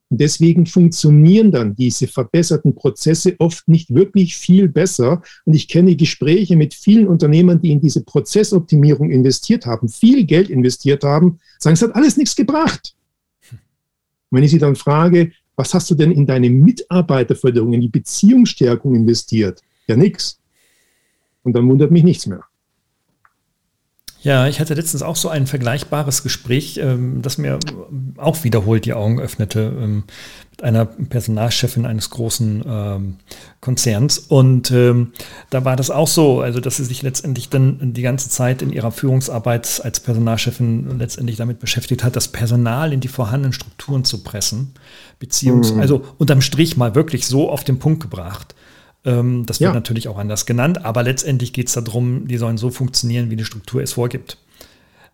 [0.10, 5.23] Und deswegen funktionieren dann diese verbesserten Prozesse oft nicht wirklich viel besser.
[5.45, 10.49] Und ich kenne Gespräche mit vielen Unternehmern, die in diese Prozessoptimierung investiert haben, viel Geld
[10.49, 12.95] investiert haben, sagen, es hat alles nichts gebracht.
[14.30, 18.93] wenn ich sie dann frage, was hast du denn in deine Mitarbeiterförderung, in die Beziehungsstärkung
[18.93, 19.62] investiert?
[19.88, 20.39] Ja, nichts.
[21.43, 22.43] Und dann wundert mich nichts mehr.
[24.25, 27.59] Ja, ich hatte letztens auch so ein vergleichbares Gespräch, ähm, das mir
[28.17, 30.03] auch wiederholt die Augen öffnete, ähm,
[30.49, 33.15] mit einer Personalchefin eines großen ähm,
[33.61, 34.17] Konzerns.
[34.17, 38.61] Und da war das auch so, also dass sie sich letztendlich dann die ganze Zeit
[38.61, 44.05] in ihrer Führungsarbeit als Personalchefin letztendlich damit beschäftigt hat, das Personal in die vorhandenen Strukturen
[44.05, 44.73] zu pressen.
[45.19, 45.81] Beziehungsweise, mhm.
[45.81, 48.55] also unterm Strich mal wirklich so auf den Punkt gebracht
[49.05, 49.73] ähm, das wird ja.
[49.73, 53.45] natürlich auch anders genannt, aber letztendlich geht es darum, die sollen so funktionieren, wie die
[53.45, 54.37] Struktur es vorgibt.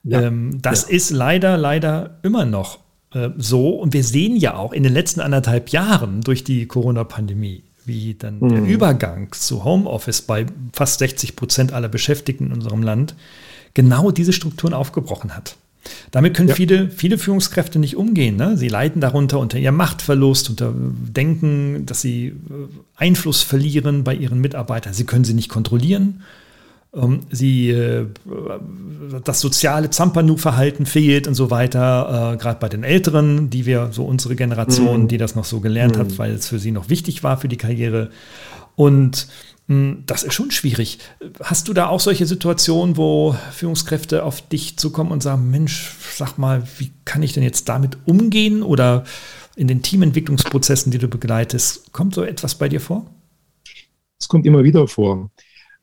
[0.04, 0.22] Ja.
[0.22, 0.96] Ähm, das ja.
[0.96, 2.80] ist leider, leider immer noch
[3.14, 3.70] äh, so.
[3.70, 8.40] Und wir sehen ja auch in den letzten anderthalb Jahren durch die Corona-Pandemie, wie dann
[8.40, 8.50] mhm.
[8.50, 13.16] der Übergang zu Homeoffice bei fast 60 Prozent aller Beschäftigten in unserem Land
[13.74, 15.56] genau diese Strukturen aufgebrochen hat.
[16.12, 16.56] Damit können ja.
[16.56, 18.36] viele, viele Führungskräfte nicht umgehen.
[18.36, 18.58] Ne?
[18.58, 22.34] Sie leiden darunter unter ihrem Machtverlust, unter Denken, dass sie äh,
[22.96, 24.94] Einfluss verlieren bei ihren Mitarbeitern.
[24.94, 26.22] Sie können sie nicht kontrollieren.
[26.94, 28.06] Ähm, sie, äh,
[29.24, 34.04] das soziale Zampanu-Verhalten fehlt und so weiter, äh, gerade bei den Älteren, die wir, so
[34.04, 35.08] unsere Generation, mhm.
[35.08, 36.02] die das noch so gelernt mhm.
[36.02, 38.10] hat, weil es für sie noch wichtig war für die Karriere.
[38.76, 39.28] Und
[39.68, 41.00] das ist schon schwierig.
[41.42, 46.38] Hast du da auch solche Situationen, wo Führungskräfte auf dich zukommen und sagen, Mensch, sag
[46.38, 48.64] mal, wie kann ich denn jetzt damit umgehen?
[48.64, 49.06] Oder
[49.56, 53.06] in den Teamentwicklungsprozessen, die du begleitest, kommt so etwas bei dir vor?
[54.20, 55.32] Es kommt immer wieder vor,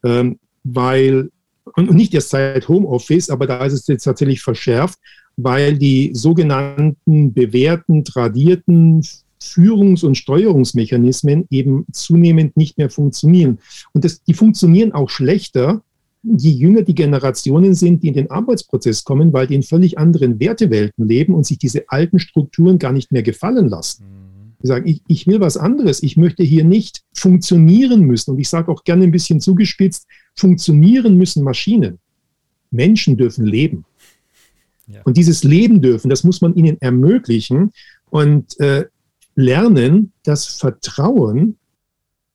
[0.05, 1.31] ähm, weil,
[1.75, 4.99] und nicht erst seit Homeoffice, aber da ist es jetzt tatsächlich verschärft,
[5.37, 9.03] weil die sogenannten bewährten, tradierten
[9.41, 13.59] Führungs- und Steuerungsmechanismen eben zunehmend nicht mehr funktionieren.
[13.93, 15.83] Und das, die funktionieren auch schlechter,
[16.23, 20.41] je jünger die Generationen sind, die in den Arbeitsprozess kommen, weil die in völlig anderen
[20.41, 24.05] Wertewelten leben und sich diese alten Strukturen gar nicht mehr gefallen lassen.
[24.05, 24.55] Mhm.
[24.63, 26.03] Die sagen, ich, ich will was anderes.
[26.03, 28.33] Ich möchte hier nicht funktionieren müssen.
[28.33, 31.99] Und ich sage auch gerne ein bisschen zugespitzt, funktionieren müssen Maschinen.
[32.71, 33.85] Menschen dürfen leben.
[34.89, 35.03] Ja.
[35.05, 37.73] Und dieses Leben dürfen, das muss man ihnen ermöglichen.
[38.11, 38.87] Und äh,
[39.39, 41.59] lernen, dass Vertrauen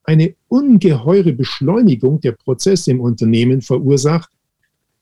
[0.04, 4.30] eine ungeheure Beschleunigung der Prozesse im Unternehmen verursacht,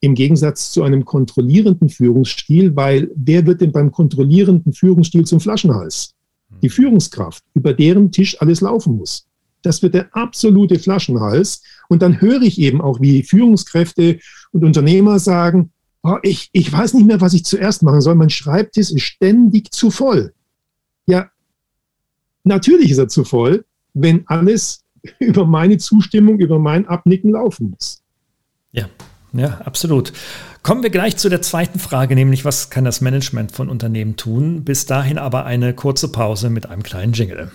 [0.00, 6.14] im Gegensatz zu einem kontrollierenden Führungsstil, weil wer wird denn beim kontrollierenden Führungsstil zum Flaschenhals?
[6.60, 9.26] Die Führungskraft, über deren Tisch alles laufen muss.
[9.62, 11.62] Das wird der absolute Flaschenhals.
[11.88, 14.18] Und dann höre ich eben auch, wie Führungskräfte
[14.50, 15.70] und Unternehmer sagen,
[16.02, 18.16] oh, ich, ich weiß nicht mehr, was ich zuerst machen soll.
[18.16, 20.34] Mein Schreibtisch ist ständig zu voll.
[21.06, 21.31] Ja,
[22.44, 24.84] Natürlich ist er zu voll, wenn alles
[25.18, 28.02] über meine Zustimmung, über mein Abnicken laufen muss.
[28.72, 28.88] Ja,
[29.32, 30.12] ja, absolut.
[30.62, 34.64] Kommen wir gleich zu der zweiten Frage, nämlich was kann das Management von Unternehmen tun?
[34.64, 37.50] Bis dahin aber eine kurze Pause mit einem kleinen Jingle.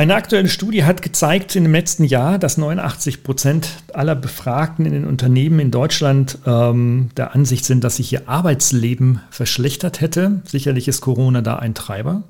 [0.00, 4.94] Eine aktuelle Studie hat gezeigt in dem letzten Jahr, dass 89 Prozent aller Befragten in
[4.94, 10.40] den Unternehmen in Deutschland ähm, der Ansicht sind, dass sich ihr Arbeitsleben verschlechtert hätte.
[10.46, 12.22] Sicherlich ist Corona da ein Treiber.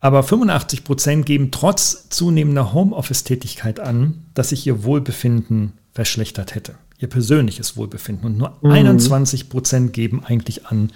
[0.00, 6.74] Aber 85 Prozent geben trotz zunehmender Homeoffice-Tätigkeit an, dass sich ihr Wohlbefinden verschlechtert hätte.
[6.98, 8.26] Ihr persönliches Wohlbefinden.
[8.26, 8.70] Und nur mhm.
[8.70, 10.90] 21 Prozent geben eigentlich an,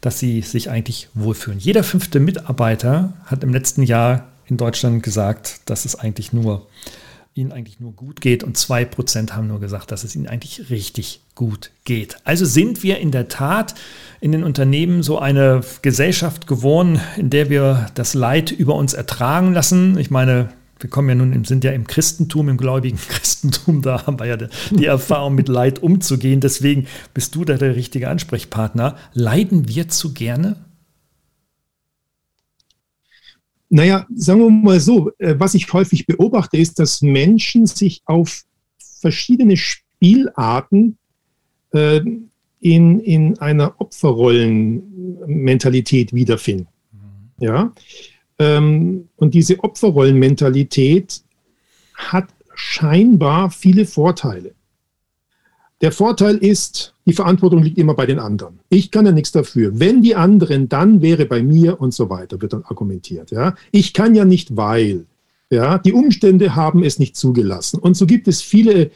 [0.00, 1.60] dass sie sich eigentlich wohlfühlen.
[1.60, 6.66] Jeder fünfte Mitarbeiter hat im letzten Jahr in Deutschland gesagt, dass es eigentlich nur
[7.38, 10.70] ihnen eigentlich nur gut geht und zwei Prozent haben nur gesagt, dass es ihnen eigentlich
[10.70, 12.16] richtig gut geht.
[12.24, 13.74] Also sind wir in der Tat
[14.20, 19.52] in den Unternehmen so eine Gesellschaft geworden, in der wir das Leid über uns ertragen
[19.52, 19.96] lassen.
[19.98, 20.48] Ich meine,
[20.80, 24.36] wir kommen ja nun, sind ja im Christentum, im gläubigen Christentum, da haben wir ja
[24.36, 26.40] die Erfahrung mit Leid umzugehen.
[26.40, 28.96] Deswegen bist du da der richtige Ansprechpartner.
[29.12, 30.56] Leiden wir zu gerne?
[33.70, 38.44] Naja, sagen wir mal so, äh, was ich häufig beobachte, ist, dass Menschen sich auf
[38.78, 40.96] verschiedene Spielarten
[41.72, 42.00] äh,
[42.60, 46.68] in, in einer Opferrollenmentalität wiederfinden.
[46.92, 47.30] Mhm.
[47.44, 47.72] Ja?
[48.38, 51.22] Ähm, und diese Opferrollenmentalität
[51.94, 54.54] hat scheinbar viele Vorteile.
[55.80, 58.58] Der Vorteil ist, die Verantwortung liegt immer bei den anderen.
[58.68, 59.78] Ich kann ja nichts dafür.
[59.78, 63.30] Wenn die anderen, dann wäre bei mir und so weiter, wird dann argumentiert.
[63.30, 63.54] Ja?
[63.70, 65.06] Ich kann ja nicht, weil.
[65.50, 65.78] Ja?
[65.78, 67.78] Die Umstände haben es nicht zugelassen.
[67.78, 68.90] Und so gibt es viele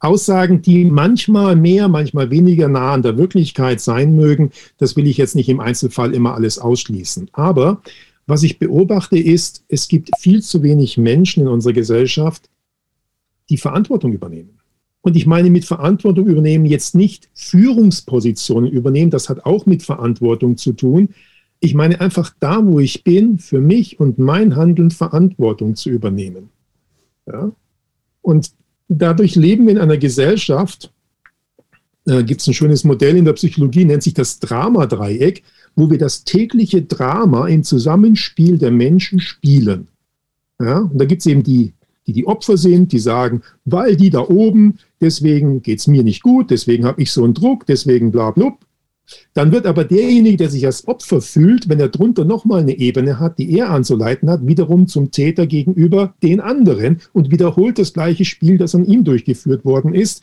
[0.00, 4.52] Aussagen, die manchmal mehr, manchmal weniger nah an der Wirklichkeit sein mögen.
[4.76, 7.30] Das will ich jetzt nicht im Einzelfall immer alles ausschließen.
[7.32, 7.82] Aber
[8.26, 12.50] was ich beobachte ist, es gibt viel zu wenig Menschen in unserer Gesellschaft,
[13.48, 14.57] die Verantwortung übernehmen.
[15.02, 20.56] Und ich meine mit Verantwortung übernehmen jetzt nicht Führungspositionen übernehmen, das hat auch mit Verantwortung
[20.56, 21.10] zu tun.
[21.60, 26.50] Ich meine einfach da, wo ich bin, für mich und mein Handeln Verantwortung zu übernehmen.
[27.26, 27.52] Ja?
[28.22, 28.50] Und
[28.88, 30.92] dadurch leben wir in einer Gesellschaft,
[32.06, 35.42] äh, gibt es ein schönes Modell in der Psychologie, nennt sich das Dramadreieck,
[35.76, 39.88] wo wir das tägliche Drama im Zusammenspiel der Menschen spielen.
[40.60, 40.80] Ja?
[40.80, 41.72] Und da gibt es eben die
[42.08, 46.22] die die Opfer sind, die sagen, weil die da oben, deswegen geht es mir nicht
[46.22, 48.56] gut, deswegen habe ich so einen Druck, deswegen bla bla.
[49.34, 53.20] Dann wird aber derjenige, der sich als Opfer fühlt, wenn er drunter nochmal eine Ebene
[53.20, 58.24] hat, die er anzuleiten hat, wiederum zum Täter gegenüber den anderen und wiederholt das gleiche
[58.24, 60.22] Spiel, das an ihm durchgeführt worden ist.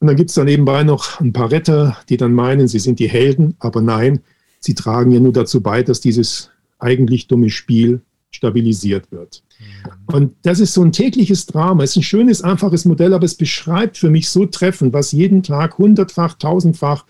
[0.00, 2.98] Und dann gibt es da nebenbei noch ein paar Retter, die dann meinen, sie sind
[2.98, 4.20] die Helden, aber nein,
[4.58, 8.00] sie tragen ja nur dazu bei, dass dieses eigentlich dumme Spiel
[8.30, 9.42] stabilisiert wird.
[9.58, 10.14] Mhm.
[10.14, 11.84] Und das ist so ein tägliches Drama.
[11.84, 15.42] Es ist ein schönes, einfaches Modell, aber es beschreibt für mich so treffend, was jeden
[15.42, 17.04] Tag hundertfach, tausendfach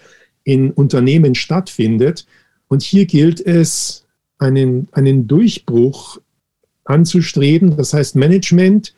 [0.44, 2.26] in Unternehmen stattfindet.
[2.68, 4.06] Und hier gilt es,
[4.38, 6.18] einen, einen Durchbruch
[6.84, 7.76] anzustreben.
[7.76, 8.94] Das heißt, Management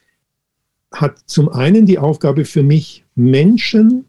[0.93, 4.07] hat zum einen die Aufgabe für mich, Menschen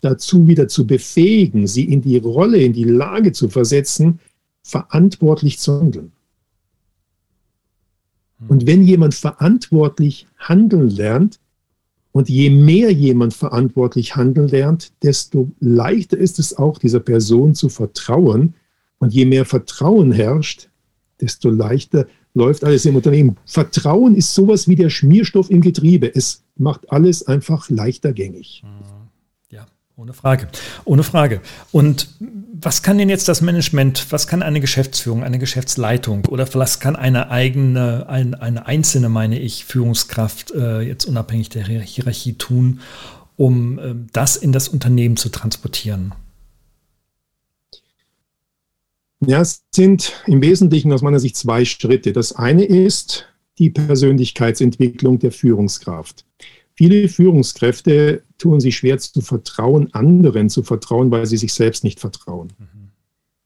[0.00, 4.20] dazu wieder zu befähigen, sie in die Rolle, in die Lage zu versetzen,
[4.62, 6.12] verantwortlich zu handeln.
[8.48, 11.40] Und wenn jemand verantwortlich handeln lernt,
[12.12, 17.68] und je mehr jemand verantwortlich handeln lernt, desto leichter ist es auch, dieser Person zu
[17.68, 18.54] vertrauen.
[18.98, 20.68] Und je mehr Vertrauen herrscht,
[21.20, 23.36] desto leichter läuft alles im Unternehmen.
[23.46, 26.12] Vertrauen ist sowas wie der Schmierstoff im Getriebe.
[26.14, 28.62] Es macht alles einfach leichter gängig.
[30.00, 30.48] Ohne Frage.
[30.86, 31.42] Ohne Frage.
[31.72, 32.08] Und
[32.54, 36.96] was kann denn jetzt das Management, was kann eine Geschäftsführung, eine Geschäftsleitung oder was kann
[36.96, 42.80] eine eigene, ein, eine einzelne, meine ich, Führungskraft äh, jetzt unabhängig der Hierarchie tun,
[43.36, 46.14] um äh, das in das Unternehmen zu transportieren?
[49.26, 52.14] Ja, es sind im Wesentlichen aus meiner Sicht zwei Schritte.
[52.14, 53.26] Das eine ist
[53.58, 56.24] die Persönlichkeitsentwicklung der Führungskraft.
[56.72, 62.00] Viele Führungskräfte tun sich schwer zu vertrauen, anderen zu vertrauen, weil sie sich selbst nicht
[62.00, 62.48] vertrauen.
[62.58, 62.90] Mhm.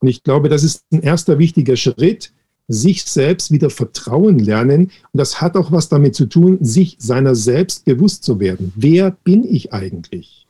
[0.01, 2.33] Und ich glaube, das ist ein erster wichtiger Schritt,
[2.67, 4.85] sich selbst wieder vertrauen lernen.
[5.13, 8.73] Und das hat auch was damit zu tun, sich seiner selbst bewusst zu werden.
[8.75, 10.47] Wer bin ich eigentlich?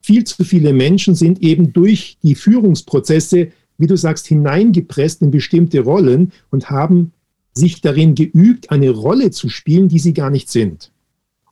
[0.00, 5.80] Viel zu viele Menschen sind eben durch die Führungsprozesse wie du sagst, hineingepresst in bestimmte
[5.80, 7.12] Rollen und haben
[7.54, 10.92] sich darin geübt, eine Rolle zu spielen, die sie gar nicht sind.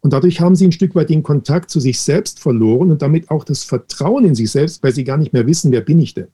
[0.00, 3.30] Und dadurch haben sie ein Stück weit den Kontakt zu sich selbst verloren und damit
[3.30, 6.14] auch das Vertrauen in sich selbst, weil sie gar nicht mehr wissen, wer bin ich
[6.14, 6.28] denn.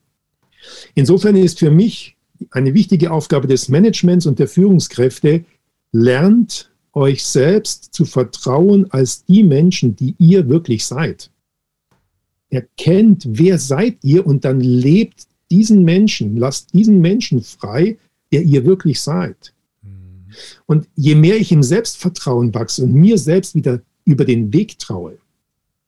[0.93, 2.15] Insofern ist für mich
[2.51, 5.45] eine wichtige Aufgabe des Managements und der Führungskräfte,
[5.91, 11.31] lernt euch selbst zu vertrauen als die Menschen, die ihr wirklich seid.
[12.49, 17.97] Erkennt, wer seid ihr und dann lebt diesen Menschen, lasst diesen Menschen frei,
[18.31, 19.53] der ihr wirklich seid.
[20.65, 25.17] Und je mehr ich im Selbstvertrauen wachse und mir selbst wieder über den Weg traue,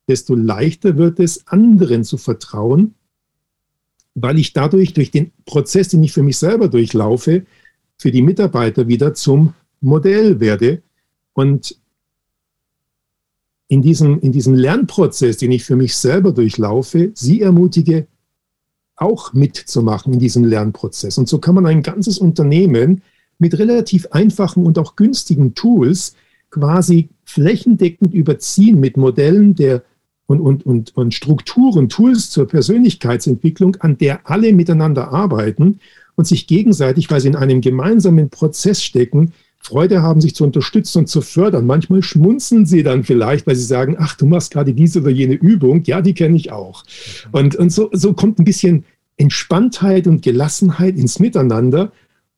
[0.07, 2.95] desto leichter wird es, anderen zu vertrauen,
[4.15, 7.45] weil ich dadurch durch den Prozess, den ich für mich selber durchlaufe,
[7.97, 10.81] für die Mitarbeiter wieder zum Modell werde.
[11.33, 11.79] Und
[13.67, 18.07] in diesem, in diesem Lernprozess, den ich für mich selber durchlaufe, sie ermutige,
[18.95, 21.17] auch mitzumachen in diesem Lernprozess.
[21.17, 23.03] Und so kann man ein ganzes Unternehmen
[23.39, 26.15] mit relativ einfachen und auch günstigen Tools
[26.49, 29.83] quasi flächendeckend überziehen mit Modellen der
[30.27, 35.79] und, und, und, und Strukturen, Tools zur Persönlichkeitsentwicklung, an der alle miteinander arbeiten
[36.15, 40.99] und sich gegenseitig, weil sie in einem gemeinsamen Prozess stecken, Freude haben, sich zu unterstützen
[40.99, 41.65] und zu fördern.
[41.65, 45.33] Manchmal schmunzeln sie dann vielleicht, weil sie sagen, ach, du machst gerade diese oder jene
[45.33, 45.83] Übung.
[45.85, 46.83] Ja, die kenne ich auch.
[47.31, 48.85] Und, und so, so kommt ein bisschen
[49.17, 51.91] Entspanntheit und Gelassenheit ins Miteinander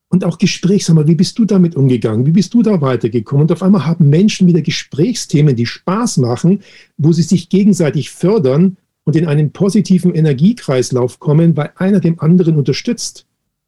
[0.10, 0.86] und auch Gespräch.
[0.86, 2.26] Sag mal, wie bist du damit umgegangen?
[2.26, 3.44] Wie bist du da weitergekommen?
[3.44, 6.62] Und auf einmal haben Menschen wieder Gesprächsthemen, die Spaß machen,
[6.98, 12.58] wo sie sich gegenseitig fördern und in einen positiven Energiekreislauf kommen, weil einer dem anderen
[12.58, 13.26] unterstützt.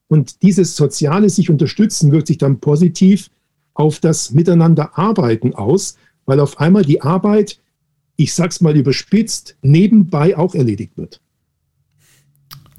[0.08, 3.30] Und dieses soziale sich unterstützen wirkt sich dann positiv
[3.74, 7.60] auf das Miteinanderarbeiten aus, weil auf einmal die Arbeit,
[8.18, 11.22] ich sag's mal überspitzt, nebenbei auch erledigt wird.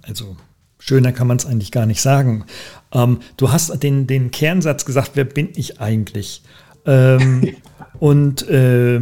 [0.02, 0.36] Also
[0.78, 2.44] schöner kann man es eigentlich gar nicht sagen.
[2.92, 6.42] Ähm, du hast den, den Kernsatz gesagt, wer bin ich eigentlich?
[6.86, 7.56] Ähm,
[7.98, 9.00] und äh,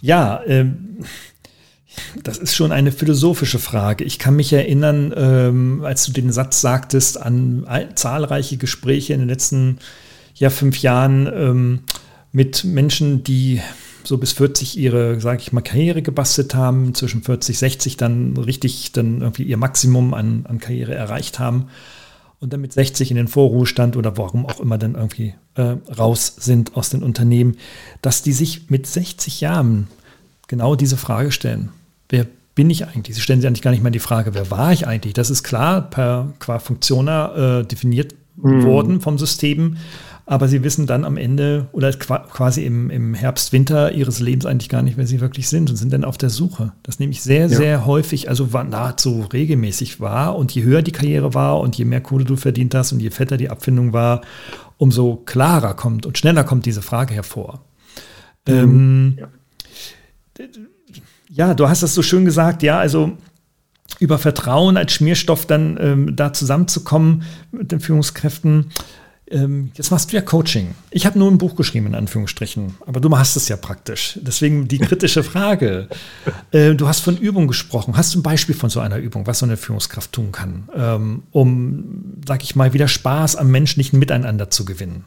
[0.00, 0.66] ja, äh,
[2.22, 4.04] das ist schon eine philosophische Frage.
[4.04, 9.28] Ich kann mich erinnern, ähm, als du den Satz sagtest, an zahlreiche Gespräche in den
[9.28, 9.78] letzten
[10.34, 11.80] ja, fünf Jahren ähm,
[12.30, 13.60] mit Menschen, die
[14.04, 18.92] so bis 40 ihre, sage ich mal, Karriere gebastelt haben, zwischen 40, 60 dann richtig
[18.92, 21.66] dann irgendwie ihr Maximum an, an Karriere erreicht haben
[22.40, 26.34] und dann mit 60 in den Vorruhestand oder warum auch immer dann irgendwie äh, raus
[26.38, 27.56] sind aus den Unternehmen,
[28.02, 29.88] dass die sich mit 60 Jahren
[30.46, 31.70] genau diese Frage stellen.
[32.08, 33.16] Wer bin ich eigentlich?
[33.16, 35.14] Sie stellen sich eigentlich gar nicht mal die Frage, wer war ich eigentlich?
[35.14, 38.64] Das ist klar per qua Funktioner äh, definiert mhm.
[38.64, 39.76] worden vom System
[40.30, 44.68] aber sie wissen dann am Ende oder quasi im, im Herbst, Winter ihres Lebens eigentlich
[44.68, 46.72] gar nicht, wer sie wirklich sind und sind dann auf der Suche.
[46.82, 47.48] Das nehme ich sehr, ja.
[47.48, 50.36] sehr häufig, also nahezu regelmäßig wahr.
[50.36, 53.08] Und je höher die Karriere war und je mehr Kohle du verdient hast und je
[53.08, 54.20] fetter die Abfindung war,
[54.76, 57.64] umso klarer kommt und schneller kommt diese Frage hervor.
[58.46, 58.54] Mhm.
[58.54, 60.44] Ähm, ja.
[61.30, 63.16] ja, du hast das so schön gesagt, ja, also
[63.98, 68.66] über Vertrauen als Schmierstoff dann ähm, da zusammenzukommen mit den Führungskräften.
[69.30, 70.74] Ähm, jetzt machst du ja Coaching.
[70.90, 74.18] Ich habe nur ein Buch geschrieben, in Anführungsstrichen, aber du machst es ja praktisch.
[74.22, 75.88] Deswegen die kritische Frage.
[76.50, 77.96] Äh, du hast von Übung gesprochen.
[77.96, 81.22] Hast du ein Beispiel von so einer Übung, was so eine Führungskraft tun kann, ähm,
[81.30, 85.04] um, sag ich mal, wieder Spaß am menschlichen Miteinander zu gewinnen?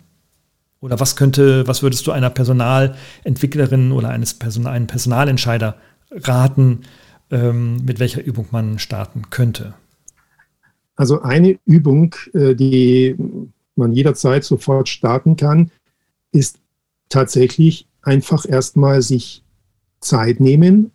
[0.82, 5.78] Oder was könnte, was würdest du einer Personalentwicklerin oder eines Person, einem Personalentscheider
[6.12, 6.82] raten,
[7.32, 9.74] ähm, mit welcher Übung man starten könnte?
[10.96, 13.16] Also eine Übung, äh, die
[13.82, 15.72] man jederzeit sofort starten kann,
[16.32, 16.60] ist
[17.10, 19.44] tatsächlich einfach erstmal sich
[20.00, 20.92] Zeit nehmen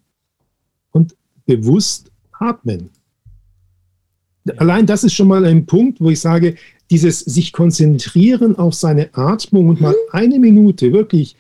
[0.91, 1.15] und
[1.45, 2.91] bewusst atmen.
[4.59, 6.57] Allein das ist schon mal ein Punkt, wo ich sage,
[6.91, 11.37] dieses sich konzentrieren auf seine Atmung und mal eine Minute wirklich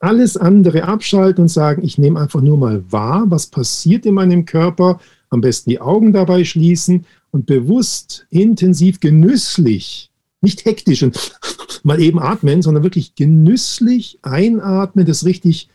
[0.00, 4.44] alles andere abschalten und sagen, ich nehme einfach nur mal wahr, was passiert in meinem
[4.44, 10.07] Körper, am besten die Augen dabei schließen und bewusst, intensiv, genüsslich,
[10.40, 11.32] nicht hektisch und
[11.82, 15.68] mal eben atmen, sondern wirklich genüsslich einatmen, das richtig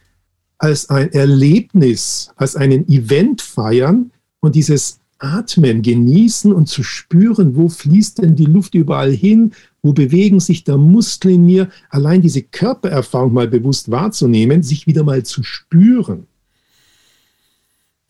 [0.57, 7.69] als ein Erlebnis, als einen Event feiern und dieses Atmen genießen und zu spüren, wo
[7.69, 12.43] fließt denn die Luft überall hin, wo bewegen sich da Muskeln in mir, allein diese
[12.43, 16.27] Körpererfahrung mal bewusst wahrzunehmen, sich wieder mal zu spüren.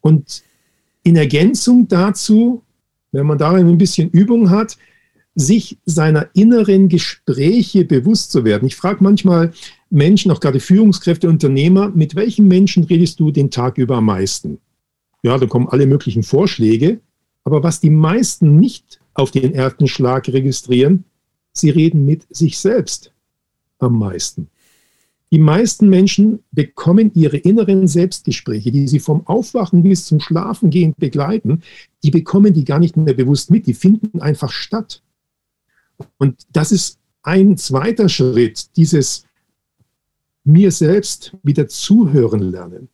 [0.02, 0.44] Und
[1.04, 2.64] in Ergänzung dazu,
[3.12, 4.78] wenn man darin ein bisschen Übung hat,
[5.36, 8.68] sich seiner inneren Gespräche bewusst zu werden.
[8.68, 9.52] Ich frage manchmal
[9.90, 14.60] Menschen, auch gerade Führungskräfte, Unternehmer, mit welchen Menschen redest du den Tag über am meisten?
[15.24, 17.00] Ja, da kommen alle möglichen Vorschläge.
[17.44, 21.06] Aber was die meisten nicht auf den ersten Schlag registrieren,
[21.52, 23.12] sie reden mit sich selbst
[23.80, 24.48] am meisten.
[25.32, 31.64] Die meisten Menschen bekommen ihre inneren Selbstgespräche, die sie vom Aufwachen bis zum Schlafengehen begleiten,
[32.04, 35.02] die bekommen die gar nicht mehr bewusst mit, die finden einfach statt.
[36.18, 39.26] Und das ist ein zweiter Schritt, dieses
[40.44, 42.90] mir selbst wieder zuhören lernen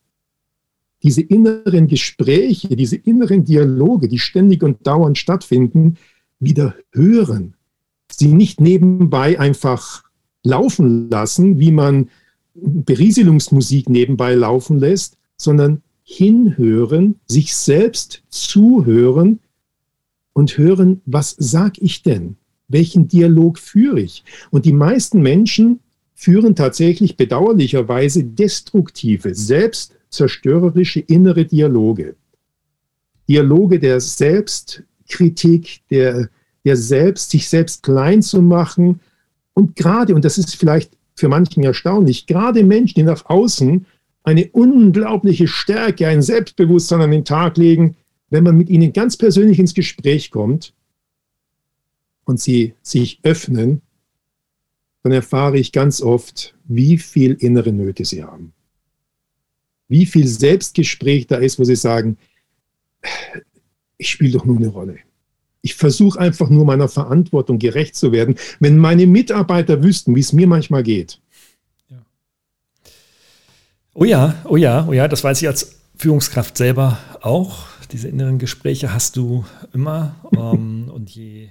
[1.04, 5.98] diese inneren Gespräche, diese inneren Dialoge, die ständig und dauernd stattfinden,
[6.40, 7.56] wieder hören.
[8.12, 10.04] Sie nicht nebenbei einfach
[10.44, 12.10] laufen lassen, wie man
[12.54, 19.40] Berieselungsmusik nebenbei laufen lässt, sondern hinhören, sich selbst zuhören
[20.34, 22.36] und hören, was sag ich denn?
[22.70, 24.24] Welchen Dialog führe ich?
[24.52, 25.80] Und die meisten Menschen
[26.14, 32.16] führen tatsächlich bedauerlicherweise destruktive, selbst zerstörerische innere Dialoge.
[33.28, 36.30] Dialoge der Selbstkritik, der,
[36.64, 39.00] der Selbst, sich selbst klein zu machen.
[39.54, 43.86] Und gerade, und das ist vielleicht für manchen erstaunlich, gerade Menschen, die nach außen
[44.24, 47.96] eine unglaubliche Stärke, ein Selbstbewusstsein an den Tag legen,
[48.30, 50.74] wenn man mit ihnen ganz persönlich ins Gespräch kommt
[52.30, 53.82] und sie sich öffnen,
[55.04, 58.54] dann erfahre ich ganz oft, wie viel innere Nöte sie haben
[59.90, 62.18] wie viel Selbstgespräch da ist, wo sie sagen,
[63.98, 65.00] ich spiele doch nur eine Rolle.
[65.62, 68.36] Ich versuche einfach nur meiner Verantwortung gerecht zu werden.
[68.62, 71.20] Wenn meine Mitarbeiter wüssten, wie es mir manchmal geht.
[71.90, 71.98] Ja.
[73.94, 77.68] Oh ja, oh ja, oh ja, das weiß ich als Führungskraft selber auch.
[77.92, 80.16] Diese inneren Gespräche hast du immer.
[80.38, 81.50] ähm, und je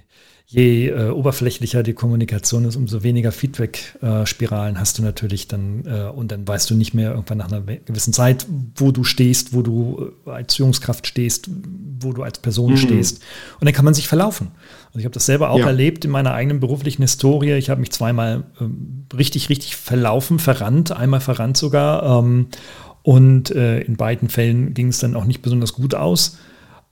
[0.51, 6.09] je äh, oberflächlicher die Kommunikation ist, umso weniger Feedback-Spiralen äh, hast du natürlich dann äh,
[6.09, 9.61] und dann weißt du nicht mehr irgendwann nach einer gewissen Zeit, wo du stehst, wo
[9.61, 11.51] du äh, als Führungskraft stehst,
[11.99, 12.77] wo du als Person mhm.
[12.77, 13.21] stehst.
[13.59, 14.47] Und dann kann man sich verlaufen.
[14.91, 15.67] Und ich habe das selber auch ja.
[15.67, 17.53] erlebt in meiner eigenen beruflichen Historie.
[17.53, 22.23] Ich habe mich zweimal ähm, richtig, richtig verlaufen, verrannt, einmal verrannt sogar.
[22.23, 22.47] Ähm,
[23.03, 26.39] und äh, in beiden Fällen ging es dann auch nicht besonders gut aus.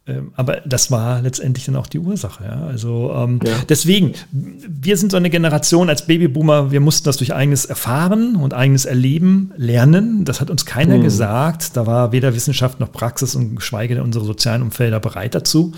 [0.08, 2.45] Ähm, aber das war letztendlich dann auch die Ursache.
[2.45, 2.66] Ja?
[2.68, 3.53] Also ähm, ja.
[3.68, 8.53] deswegen, wir sind so eine Generation als Babyboomer, wir mussten das durch eigenes Erfahren und
[8.53, 10.24] eigenes Erleben lernen.
[10.24, 11.03] Das hat uns keiner mhm.
[11.03, 11.76] gesagt.
[11.76, 15.74] Da war weder Wissenschaft noch Praxis und geschweige denn unsere sozialen Umfelder bereit dazu,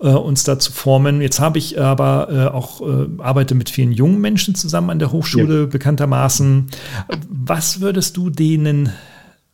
[0.00, 1.22] äh, uns da zu formen.
[1.22, 5.10] Jetzt habe ich aber äh, auch äh, arbeite mit vielen jungen Menschen zusammen an der
[5.10, 5.66] Hochschule ja.
[5.66, 6.66] bekanntermaßen.
[7.30, 8.90] Was würdest du denen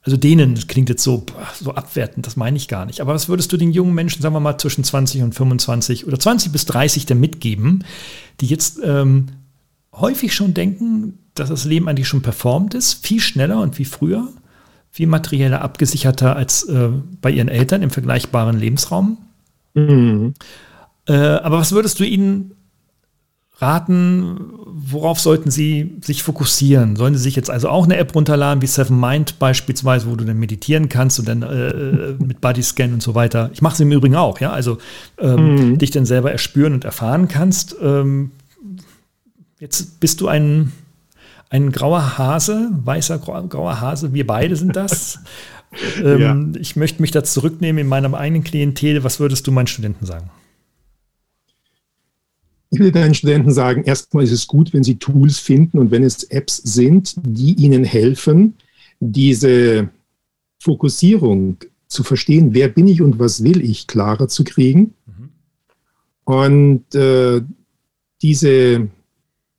[0.07, 1.25] also denen, das klingt jetzt so,
[1.59, 3.01] so abwertend, das meine ich gar nicht.
[3.01, 6.17] Aber was würdest du den jungen Menschen, sagen wir mal, zwischen 20 und 25 oder
[6.17, 7.83] 20 bis 30 denn mitgeben,
[8.39, 9.25] die jetzt ähm,
[9.93, 14.29] häufig schon denken, dass das Leben eigentlich schon performt ist, viel schneller und wie früher,
[14.91, 16.87] viel materieller abgesicherter als äh,
[17.19, 19.17] bei ihren Eltern im vergleichbaren Lebensraum?
[19.73, 20.35] Mhm.
[21.05, 22.51] Äh, aber was würdest du ihnen
[23.59, 26.95] raten, worauf sollten Sie sich fokussieren?
[26.95, 30.25] Sollen Sie sich jetzt also auch eine App runterladen, wie Seven Mind beispielsweise, wo du
[30.25, 33.49] dann meditieren kannst und dann äh, äh mit Bodyscan und so weiter.
[33.53, 34.77] Ich mache es im Übrigen auch, ja, also
[35.17, 35.77] ähm, mhm.
[35.79, 37.75] dich dann selber erspüren und erfahren kannst.
[37.81, 38.31] Ähm,
[39.59, 40.71] jetzt bist du ein,
[41.49, 45.19] ein grauer Hase, weißer grauer Hase, wir beide sind das.
[46.03, 46.21] ähm,
[46.53, 46.61] ja.
[46.61, 49.03] Ich möchte mich da zurücknehmen in meinem eigenen Klientel.
[49.03, 50.29] Was würdest du meinen Studenten sagen?
[52.69, 56.03] Ich will deinen Studenten sagen, erstmal ist es gut, wenn sie Tools finden und wenn
[56.03, 58.55] es Apps sind, die ihnen helfen,
[58.99, 59.89] diese
[60.59, 61.57] Fokussierung
[61.87, 64.93] zu verstehen, wer bin ich und was will ich, klarer zu kriegen.
[65.05, 65.29] Mhm.
[66.25, 67.41] Und äh,
[68.21, 68.89] diese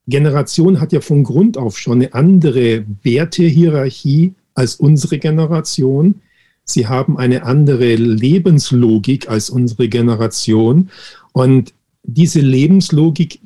[0.07, 6.17] Generation hat ja von Grund auf schon eine andere Wertehierarchie als unsere Generation.
[6.65, 10.91] Sie haben eine andere Lebenslogik als unsere Generation.
[11.33, 11.73] Und
[12.09, 13.41] diese Lebenslogik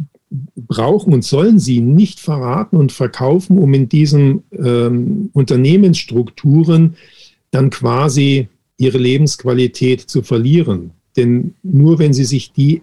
[0.56, 6.94] brauchen und sollen sie nicht verraten und verkaufen, um in diesen ähm, Unternehmensstrukturen
[7.50, 8.48] dann quasi
[8.78, 10.92] ihre Lebensqualität zu verlieren.
[11.16, 12.82] Denn nur wenn sie sich die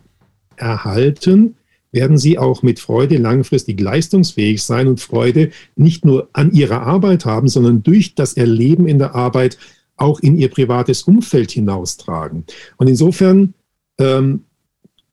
[0.58, 1.56] erhalten,
[1.92, 7.26] werden sie auch mit Freude langfristig leistungsfähig sein und Freude nicht nur an ihrer Arbeit
[7.26, 9.58] haben, sondern durch das Erleben in der Arbeit
[9.98, 12.44] auch in ihr privates Umfeld hinaustragen.
[12.78, 13.56] Und insofern
[13.98, 14.44] ähm,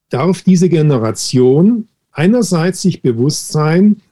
[0.09, 4.03] darf diese Generation einerseits sich bewusst sein,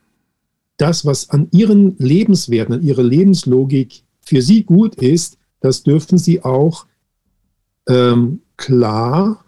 [0.76, 6.42] das, was an ihren Lebenswerten, an ihrer Lebenslogik für sie gut ist, das dürfen sie
[6.42, 6.86] auch
[7.88, 9.44] ähm, klar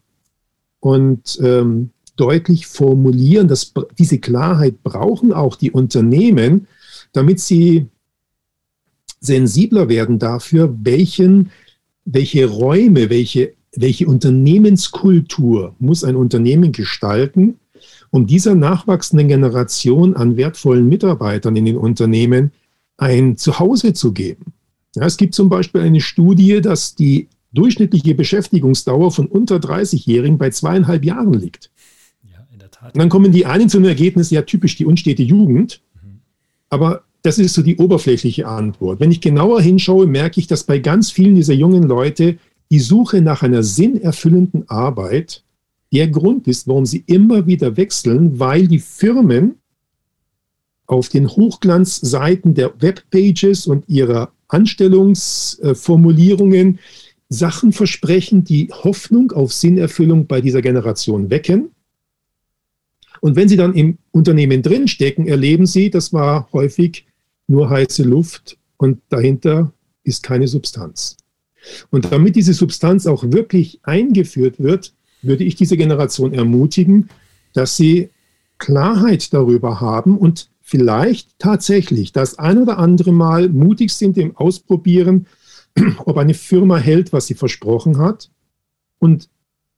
[0.80, 3.48] und ähm, deutlich formulieren.
[3.48, 6.68] Das, diese Klarheit brauchen auch die Unternehmen,
[7.12, 7.86] damit sie
[9.20, 11.50] sensibler werden dafür, welchen,
[12.04, 17.56] welche Räume, welche welche Unternehmenskultur muss ein Unternehmen gestalten,
[18.10, 22.52] um dieser nachwachsenden Generation an wertvollen Mitarbeitern in den Unternehmen
[22.96, 24.52] ein Zuhause zu geben.
[24.94, 30.50] Ja, es gibt zum Beispiel eine Studie, dass die durchschnittliche Beschäftigungsdauer von unter 30-Jährigen bei
[30.50, 31.70] zweieinhalb Jahren liegt.
[32.22, 32.94] Ja, in der Tat.
[32.94, 35.82] Und dann kommen die einen zu einem Ergebnis, ja, typisch die unstete Jugend.
[35.94, 36.20] Mhm.
[36.70, 39.00] Aber das ist so die oberflächliche Antwort.
[39.00, 42.38] Wenn ich genauer hinschaue, merke ich, dass bei ganz vielen dieser jungen Leute
[42.70, 45.42] die Suche nach einer sinnerfüllenden Arbeit
[45.92, 49.54] der Grund ist, warum sie immer wieder wechseln, weil die Firmen
[50.86, 56.78] auf den Hochglanzseiten der Webpages und ihrer Anstellungsformulierungen
[57.28, 61.70] Sachen versprechen, die Hoffnung auf Sinnerfüllung bei dieser Generation wecken.
[63.20, 67.04] Und wenn sie dann im Unternehmen drinstecken, erleben sie, das war häufig
[67.48, 69.72] nur heiße Luft und dahinter
[70.04, 71.16] ist keine Substanz.
[71.90, 74.92] Und damit diese Substanz auch wirklich eingeführt wird,
[75.22, 77.08] würde ich diese Generation ermutigen,
[77.52, 78.10] dass sie
[78.58, 85.26] Klarheit darüber haben und vielleicht tatsächlich das ein oder andere Mal mutig sind im Ausprobieren,
[86.04, 88.30] ob eine Firma hält, was sie versprochen hat.
[88.98, 89.28] Und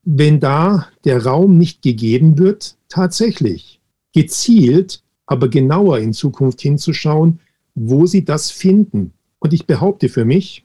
[0.05, 3.80] wenn da der Raum nicht gegeben wird, tatsächlich
[4.14, 7.41] gezielt, aber genauer in Zukunft hinzuschauen,
[7.74, 9.12] wo sie das finden.
[9.39, 10.64] Und ich behaupte für mich,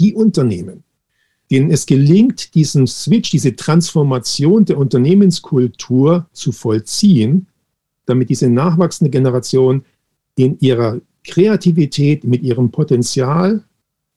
[0.00, 0.82] die Unternehmen,
[1.50, 7.46] denen es gelingt, diesen Switch, diese Transformation der Unternehmenskultur zu vollziehen,
[8.06, 9.84] damit diese nachwachsende Generation
[10.36, 13.62] in ihrer Kreativität, mit ihrem Potenzial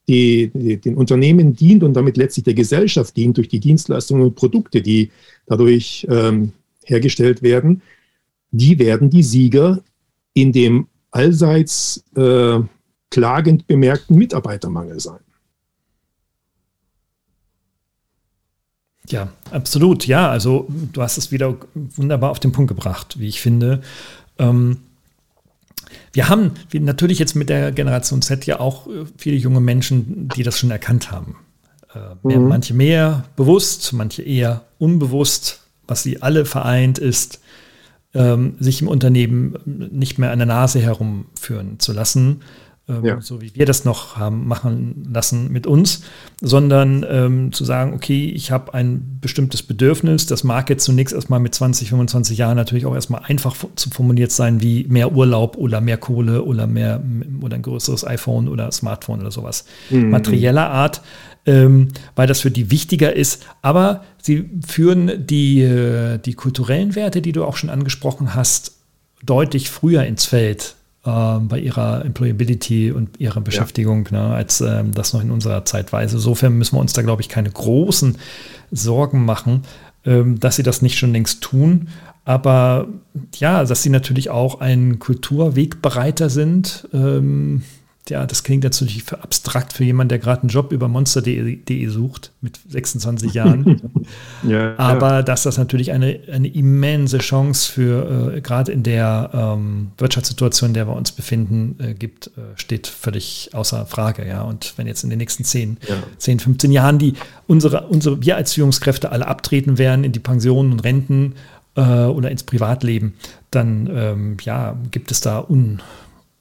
[0.07, 4.35] die, die, den Unternehmen dient und damit letztlich der Gesellschaft dient durch die Dienstleistungen und
[4.35, 5.11] Produkte, die
[5.45, 6.51] dadurch ähm,
[6.83, 7.81] hergestellt werden,
[8.51, 9.81] die werden die Sieger
[10.33, 12.59] in dem allseits äh,
[13.09, 15.19] klagend bemerkten Mitarbeitermangel sein.
[19.09, 20.07] Ja, absolut.
[20.07, 23.81] Ja, also du hast es wieder wunderbar auf den Punkt gebracht, wie ich finde.
[24.39, 24.77] Ähm,
[26.13, 30.29] wir haben wir natürlich jetzt mit der Generation Z ja auch äh, viele junge Menschen,
[30.35, 31.35] die das schon erkannt haben.
[31.93, 32.47] Äh, mehr, mhm.
[32.47, 35.59] Manche mehr bewusst, manche eher unbewusst.
[35.85, 37.41] Was sie alle vereint ist,
[38.13, 42.41] ähm, sich im Unternehmen nicht mehr an der Nase herumführen zu lassen,
[42.89, 43.21] ähm, ja.
[43.21, 46.03] so wie wir das noch haben machen lassen mit uns,
[46.41, 51.39] sondern ähm, zu sagen, okay, ich habe ein bestimmtes Bedürfnis, das mag jetzt zunächst erstmal
[51.39, 55.79] mit 20, 25 Jahren natürlich auch erstmal einfach zu formuliert sein, wie mehr Urlaub oder
[55.79, 57.01] mehr Kohle oder mehr
[57.41, 59.63] oder ein größeres iPhone oder Smartphone oder sowas.
[59.89, 60.09] Mhm.
[60.09, 61.01] Materieller Art,
[61.45, 63.45] ähm, weil das für die wichtiger ist.
[63.61, 68.73] Aber sie führen die, äh, die kulturellen Werte, die du auch schon angesprochen hast,
[69.23, 70.75] deutlich früher ins Feld
[71.05, 74.29] äh, bei ihrer Employability und ihrer Beschäftigung, ja.
[74.29, 75.99] ne, als ähm, das noch in unserer Zeit war.
[75.99, 78.17] Also insofern müssen wir uns da, glaube ich, keine großen
[78.71, 79.63] Sorgen machen,
[80.05, 81.89] ähm, dass sie das nicht schon längst tun.
[82.25, 82.87] Aber
[83.35, 86.87] ja, dass sie natürlich auch ein Kulturwegbereiter sind.
[86.93, 87.63] Ähm,
[88.09, 92.31] ja, das klingt natürlich für abstrakt für jemanden, der gerade einen Job über monster.de sucht
[92.41, 93.81] mit 26 Jahren.
[94.47, 95.21] ja, Aber ja.
[95.23, 100.73] dass das natürlich eine, eine immense Chance für äh, gerade in der ähm, Wirtschaftssituation, in
[100.73, 104.27] der wir uns befinden, äh, gibt, äh, steht völlig außer Frage.
[104.27, 105.95] Ja, und wenn jetzt in den nächsten 10, ja.
[106.17, 107.13] 10 15 Jahren die
[107.47, 111.35] unsere, unsere wir als Führungskräfte alle abtreten werden in die Pensionen und Renten
[111.75, 113.13] äh, oder ins Privatleben,
[113.51, 115.81] dann ähm, ja, gibt es da un,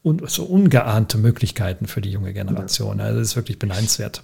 [0.03, 3.01] un, so ungeahnte Möglichkeiten für die junge Generation.
[3.01, 4.23] Also das ist wirklich beneidenswert.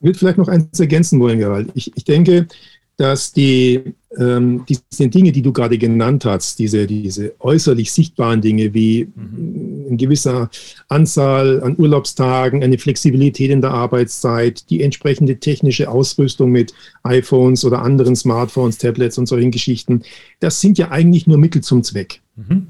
[0.00, 1.70] Ich würde vielleicht noch eins ergänzen wollen, Gerald.
[1.74, 2.48] Ich, ich denke,
[2.96, 8.74] dass die, ähm, diese Dinge, die du gerade genannt hast, diese, diese äußerlich sichtbaren Dinge
[8.74, 9.86] wie mhm.
[9.88, 10.50] eine gewisse
[10.88, 17.82] Anzahl an Urlaubstagen, eine Flexibilität in der Arbeitszeit, die entsprechende technische Ausrüstung mit iPhones oder
[17.82, 20.02] anderen Smartphones, Tablets und solchen Geschichten,
[20.40, 22.20] das sind ja eigentlich nur Mittel zum Zweck.
[22.36, 22.66] Mhm.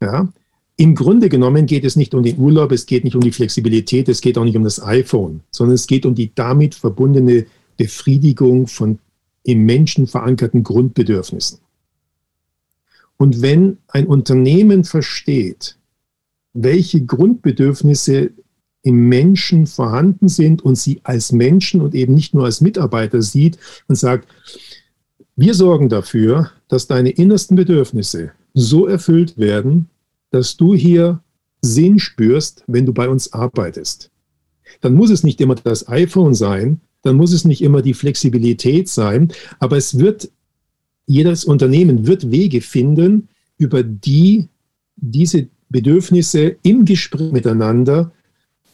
[0.00, 0.28] Ja,
[0.76, 4.08] im Grunde genommen geht es nicht um den Urlaub, es geht nicht um die Flexibilität,
[4.08, 7.46] es geht auch nicht um das iPhone, sondern es geht um die damit verbundene
[7.76, 8.98] Befriedigung von
[9.44, 11.58] im Menschen verankerten Grundbedürfnissen.
[13.16, 15.76] Und wenn ein Unternehmen versteht,
[16.54, 18.30] welche Grundbedürfnisse
[18.82, 23.58] im Menschen vorhanden sind und sie als Menschen und eben nicht nur als Mitarbeiter sieht
[23.88, 24.28] und sagt,
[25.36, 29.88] wir sorgen dafür, dass deine innersten Bedürfnisse so erfüllt werden,
[30.32, 31.22] dass du hier
[31.60, 34.10] Sinn spürst, wenn du bei uns arbeitest.
[34.80, 38.88] Dann muss es nicht immer das iPhone sein, dann muss es nicht immer die Flexibilität
[38.88, 40.30] sein, aber es wird,
[41.06, 43.28] jedes Unternehmen wird Wege finden,
[43.58, 44.48] über die
[44.96, 48.12] diese Bedürfnisse im Gespräch miteinander,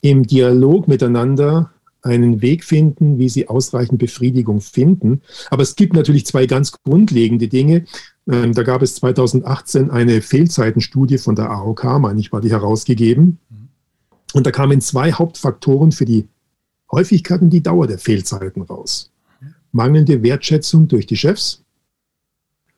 [0.01, 5.23] im Dialog miteinander einen Weg finden, wie sie ausreichend Befriedigung finden.
[5.51, 7.85] Aber es gibt natürlich zwei ganz grundlegende Dinge.
[8.31, 13.39] Ähm, da gab es 2018 eine Fehlzeitenstudie von der AOK, meine ich, war die herausgegeben.
[14.35, 16.29] Und da kamen zwei Hauptfaktoren für die
[16.93, 19.11] Häufigkeit und die Dauer der Fehlzeiten raus.
[19.73, 21.65] Mangelnde Wertschätzung durch die Chefs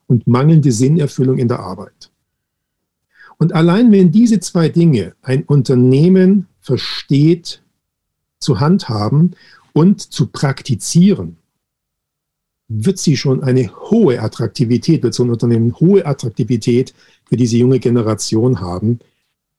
[0.06, 2.10] und mangelnde Sinnerfüllung in der Arbeit.
[3.38, 7.62] Und allein wenn diese zwei Dinge ein Unternehmen versteht
[8.38, 9.34] zu handhaben
[9.72, 11.36] und zu praktizieren,
[12.72, 16.94] wird sie schon eine hohe Attraktivität, wird so ein Unternehmen hohe Attraktivität
[17.28, 19.00] für diese junge Generation haben,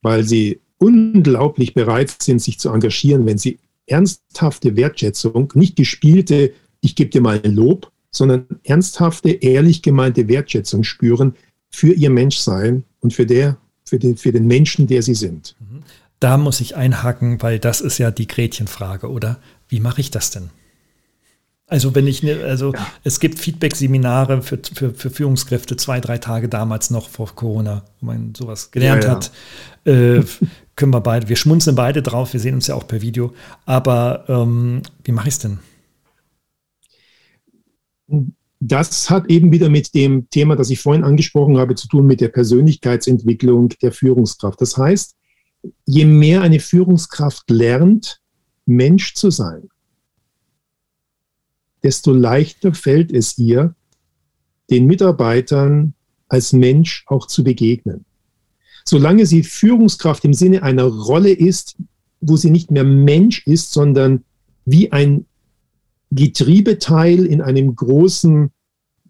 [0.02, 6.96] weil sie unglaublich bereit sind, sich zu engagieren, wenn sie ernsthafte Wertschätzung, nicht gespielte, ich
[6.96, 11.36] gebe dir mal ein Lob, sondern ernsthafte, ehrlich gemeinte Wertschätzung spüren
[11.70, 15.56] für ihr Menschsein und für, der, für, den, für den Menschen, der sie sind.
[15.60, 15.84] Mhm.
[16.22, 19.40] Da muss ich einhaken, weil das ist ja die Gretchenfrage, oder?
[19.68, 20.50] Wie mache ich das denn?
[21.72, 22.86] Also wenn ich, ne, also ja.
[23.06, 28.08] es gibt Feedback-Seminare für, für, für, Führungskräfte, zwei, drei Tage damals noch vor Corona, wo
[28.08, 29.16] man sowas gelernt ja, ja.
[29.16, 29.32] hat.
[29.86, 30.22] Äh,
[30.76, 33.32] können wir beide, wir schmunzeln beide drauf, wir sehen uns ja auch per Video.
[33.66, 35.60] Aber ähm, wie mache ich es denn?
[38.60, 42.20] Das hat eben wieder mit dem Thema, das ich vorhin angesprochen habe, zu tun mit
[42.20, 44.60] der Persönlichkeitsentwicklung der Führungskraft.
[44.60, 45.16] Das heißt,
[45.86, 48.20] je mehr eine Führungskraft lernt,
[48.66, 49.70] Mensch zu sein,
[51.84, 53.76] desto leichter fällt es ihr,
[54.70, 55.94] den Mitarbeitern
[56.28, 58.06] als Mensch auch zu begegnen.
[58.86, 61.76] Solange sie Führungskraft im Sinne einer Rolle ist,
[62.22, 64.24] wo sie nicht mehr Mensch ist, sondern
[64.66, 65.26] wie ein
[66.12, 68.52] Getriebeteil in einem großen,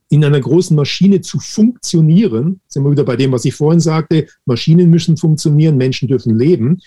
[0.10, 4.28] in einer großen Maschine zu funktionieren, sind wir wieder bei dem, was ich vorhin sagte,
[4.46, 6.82] Maschinen müssen funktionieren, Menschen dürfen leben.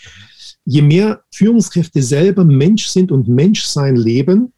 [0.64, 4.52] Je mehr Führungskräfte selber Mensch sind und Menschsein leben,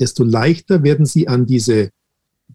[0.00, 1.90] desto leichter werden sie an diese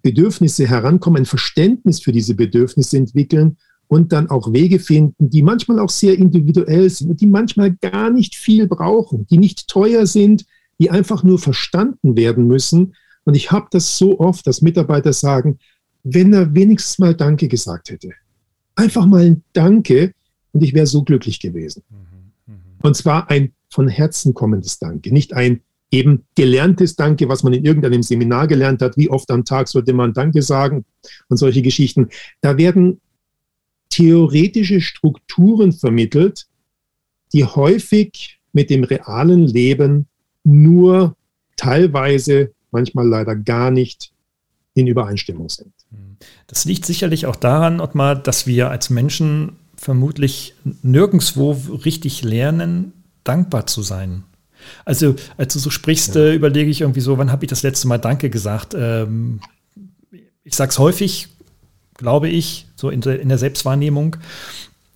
[0.01, 5.79] Bedürfnisse herankommen, ein Verständnis für diese Bedürfnisse entwickeln und dann auch Wege finden, die manchmal
[5.79, 10.45] auch sehr individuell sind, die manchmal gar nicht viel brauchen, die nicht teuer sind,
[10.79, 12.95] die einfach nur verstanden werden müssen.
[13.25, 15.59] Und ich habe das so oft, dass Mitarbeiter sagen,
[16.03, 18.11] wenn er wenigstens mal Danke gesagt hätte.
[18.75, 20.13] Einfach mal ein Danke
[20.53, 21.83] und ich wäre so glücklich gewesen.
[21.89, 22.59] Mhm, mhm.
[22.81, 25.61] Und zwar ein von Herzen kommendes Danke, nicht ein
[25.91, 29.93] eben gelerntes Danke, was man in irgendeinem Seminar gelernt hat, wie oft am Tag sollte
[29.93, 30.85] man Danke sagen
[31.27, 32.09] und solche Geschichten.
[32.39, 33.01] Da werden
[33.89, 36.47] theoretische Strukturen vermittelt,
[37.33, 40.07] die häufig mit dem realen Leben
[40.43, 41.15] nur
[41.57, 44.13] teilweise, manchmal leider gar nicht
[44.73, 45.73] in Übereinstimmung sind.
[46.47, 51.51] Das liegt sicherlich auch daran, Ottmar, dass wir als Menschen vermutlich nirgendwo
[51.85, 54.23] richtig lernen, dankbar zu sein.
[54.85, 56.21] Also, als du so sprichst, ja.
[56.21, 58.75] äh, überlege ich irgendwie so, wann habe ich das letzte Mal Danke gesagt?
[58.77, 59.39] Ähm,
[60.43, 61.29] ich sage es häufig,
[61.95, 64.17] glaube ich, so in der, in der Selbstwahrnehmung.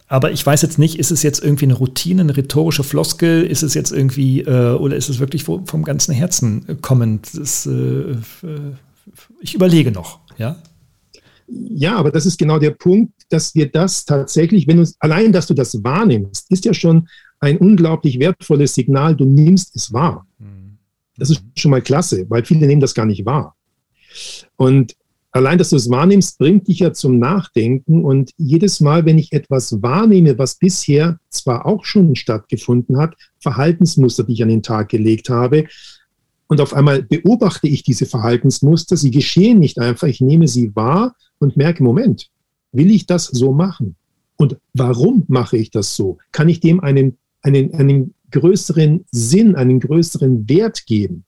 [0.08, 3.44] Aber ich weiß jetzt nicht, ist es jetzt irgendwie eine Routine, eine rhetorische Floskel?
[3.44, 7.30] Ist es jetzt irgendwie, äh, oder ist es wirklich vom ganzen Herzen kommend?
[7.34, 8.16] Das, äh,
[9.42, 10.58] ich überlege noch, ja.
[11.48, 15.48] Ja, aber das ist genau der Punkt, dass wir das tatsächlich, wenn uns, allein, dass
[15.48, 17.08] du das wahrnimmst, ist ja schon
[17.46, 20.26] ein unglaublich wertvolles Signal, du nimmst es wahr.
[20.40, 20.78] Mhm.
[21.18, 23.56] Das ist schon mal klasse, weil viele nehmen das gar nicht wahr.
[24.56, 24.96] Und
[25.32, 28.04] allein, dass du es wahrnimmst, bringt dich ja zum Nachdenken.
[28.04, 34.24] Und jedes Mal, wenn ich etwas wahrnehme, was bisher zwar auch schon stattgefunden hat, Verhaltensmuster,
[34.24, 35.66] die ich an den Tag gelegt habe,
[36.48, 41.16] und auf einmal beobachte ich diese Verhaltensmuster, sie geschehen nicht einfach, ich nehme sie wahr
[41.40, 42.30] und merke, Moment,
[42.72, 43.96] will ich das so machen?
[44.38, 46.20] Und warum mache ich das so?
[46.32, 51.24] Kann ich dem einen, einen, einen größeren Sinn, einen größeren Wert geben?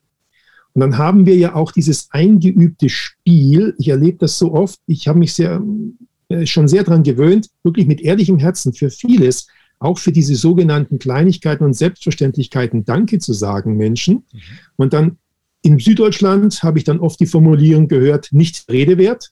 [0.73, 3.73] Und dann haben wir ja auch dieses eingeübte Spiel.
[3.79, 4.79] Ich erlebe das so oft.
[4.85, 5.61] Ich habe mich sehr,
[6.29, 9.47] äh, schon sehr daran gewöhnt, wirklich mit ehrlichem Herzen für vieles,
[9.79, 14.25] auch für diese sogenannten Kleinigkeiten und Selbstverständlichkeiten Danke zu sagen, Menschen.
[14.31, 14.39] Mhm.
[14.75, 15.17] Und dann
[15.63, 19.31] in Süddeutschland habe ich dann oft die Formulierung gehört, nicht Rede wert.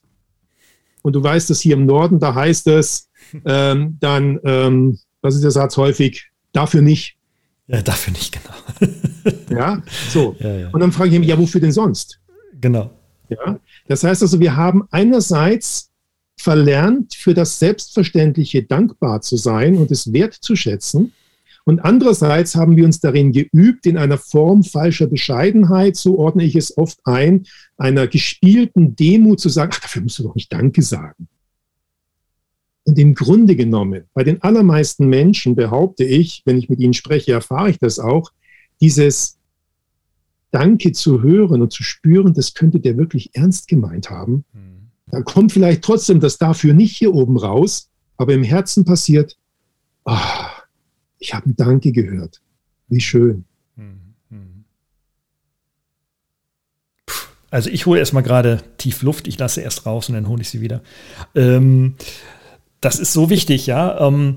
[1.02, 3.08] Und du weißt, dass hier im Norden, da heißt es
[3.44, 7.16] ähm, dann, ähm, was ist der Satz häufig, dafür nicht.
[7.68, 9.36] Ja, dafür nicht, genau.
[9.50, 10.36] ja, so.
[10.38, 10.70] Ja, ja.
[10.70, 12.20] Und dann frage ich mich, ja, wofür denn sonst?
[12.60, 12.90] Genau.
[13.28, 15.90] Ja, das heißt also, wir haben einerseits
[16.38, 21.12] verlernt, für das Selbstverständliche dankbar zu sein und es wertzuschätzen.
[21.64, 26.54] Und andererseits haben wir uns darin geübt, in einer Form falscher Bescheidenheit, so ordne ich
[26.54, 27.46] es oft ein,
[27.76, 31.26] einer gespielten Demut zu sagen, ach, dafür musst du doch nicht Danke sagen.
[32.86, 37.32] Und im Grunde genommen, bei den allermeisten Menschen behaupte ich, wenn ich mit ihnen spreche,
[37.32, 38.30] erfahre ich das auch,
[38.80, 39.38] dieses
[40.52, 44.44] Danke zu hören und zu spüren, das könnte der wirklich ernst gemeint haben.
[44.52, 44.90] Mhm.
[45.10, 49.36] Da kommt vielleicht trotzdem das dafür nicht hier oben raus, aber im Herzen passiert,
[50.04, 50.16] oh,
[51.18, 52.40] ich habe ein Danke gehört.
[52.86, 53.44] Wie schön.
[53.74, 54.14] Mhm.
[54.30, 54.64] Mhm.
[57.50, 60.50] Also ich hole erstmal gerade tief Luft, ich lasse erst raus und dann hole ich
[60.50, 60.82] sie wieder.
[61.34, 61.96] Ähm,
[62.80, 64.00] das ist so wichtig, ja.
[64.00, 64.36] Ähm,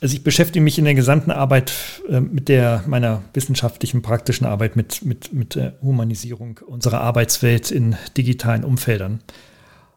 [0.00, 1.72] also ich beschäftige mich in der gesamten Arbeit
[2.08, 7.96] äh, mit der meiner wissenschaftlichen, praktischen Arbeit mit, mit, mit der Humanisierung unserer Arbeitswelt in
[8.16, 9.20] digitalen Umfeldern.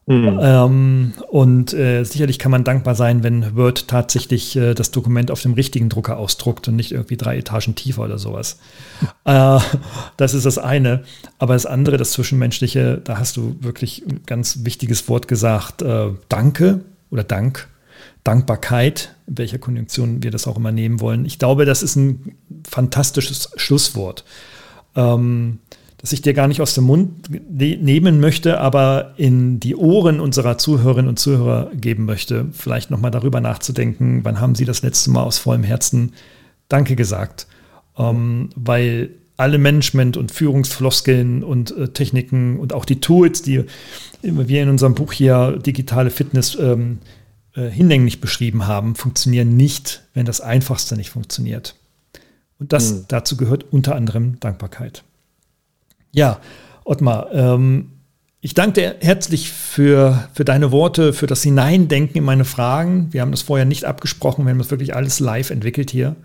[0.05, 0.39] Mhm.
[0.41, 5.43] Ähm, und äh, sicherlich kann man dankbar sein, wenn Word tatsächlich äh, das Dokument auf
[5.43, 8.57] dem richtigen Drucker ausdruckt und nicht irgendwie drei Etagen tiefer oder sowas.
[9.25, 9.59] Äh,
[10.17, 11.03] das ist das eine.
[11.37, 15.83] Aber das andere, das Zwischenmenschliche, da hast du wirklich ein ganz wichtiges Wort gesagt.
[15.83, 17.67] Äh, Danke oder Dank
[18.23, 21.25] Dankbarkeit, in welcher Konjunktion wir das auch immer nehmen wollen.
[21.25, 22.35] Ich glaube, das ist ein
[22.67, 24.25] fantastisches Schlusswort,
[24.95, 25.59] ähm,
[25.97, 30.19] das ich dir gar nicht aus dem Mund ne nehmen möchte, aber in die Ohren
[30.19, 35.11] unserer Zuhörerinnen und Zuhörer geben möchte, vielleicht nochmal darüber nachzudenken, wann haben sie das letzte
[35.11, 36.13] Mal aus vollem Herzen
[36.69, 37.47] Danke gesagt,
[37.97, 43.63] ähm, weil alle Management- und Führungsfloskeln und äh, Techniken und auch die Tools, die
[44.21, 46.99] wir in unserem Buch hier Digitale Fitness ähm,
[47.55, 51.75] äh, hinlänglich beschrieben haben, funktionieren nicht, wenn das Einfachste nicht funktioniert.
[52.59, 53.05] Und das mhm.
[53.07, 55.03] dazu gehört unter anderem Dankbarkeit.
[56.11, 56.39] Ja,
[56.83, 57.91] Ottmar, ähm,
[58.41, 63.11] ich danke dir herzlich für, für deine Worte, für das Hineindenken in meine Fragen.
[63.11, 66.15] Wir haben das vorher nicht abgesprochen, wir haben das wirklich alles live entwickelt hier.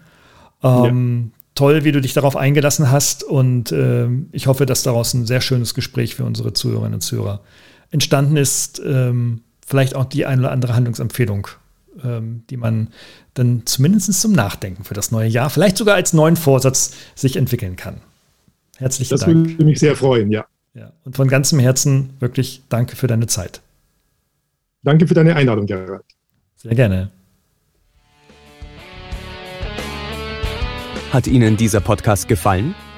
[0.62, 1.40] Ähm, ja.
[1.56, 5.40] Toll, wie du dich darauf eingelassen hast und äh, ich hoffe, dass daraus ein sehr
[5.40, 7.40] schönes Gespräch für unsere Zuhörerinnen und Zuhörer
[7.90, 8.80] entstanden ist.
[8.84, 11.48] Ähm, vielleicht auch die eine oder andere Handlungsempfehlung,
[12.02, 12.88] ähm, die man
[13.34, 17.76] dann zumindest zum Nachdenken für das neue Jahr, vielleicht sogar als neuen Vorsatz sich entwickeln
[17.76, 18.00] kann.
[18.76, 19.44] Herzlichen das Dank.
[19.44, 20.46] Das würde mich sehr freuen, ja.
[20.74, 20.92] ja.
[21.04, 23.60] Und von ganzem Herzen wirklich danke für deine Zeit.
[24.82, 26.04] Danke für deine Einladung, Gerhard.
[26.56, 27.10] Sehr gerne.
[31.10, 32.74] Hat Ihnen dieser Podcast gefallen?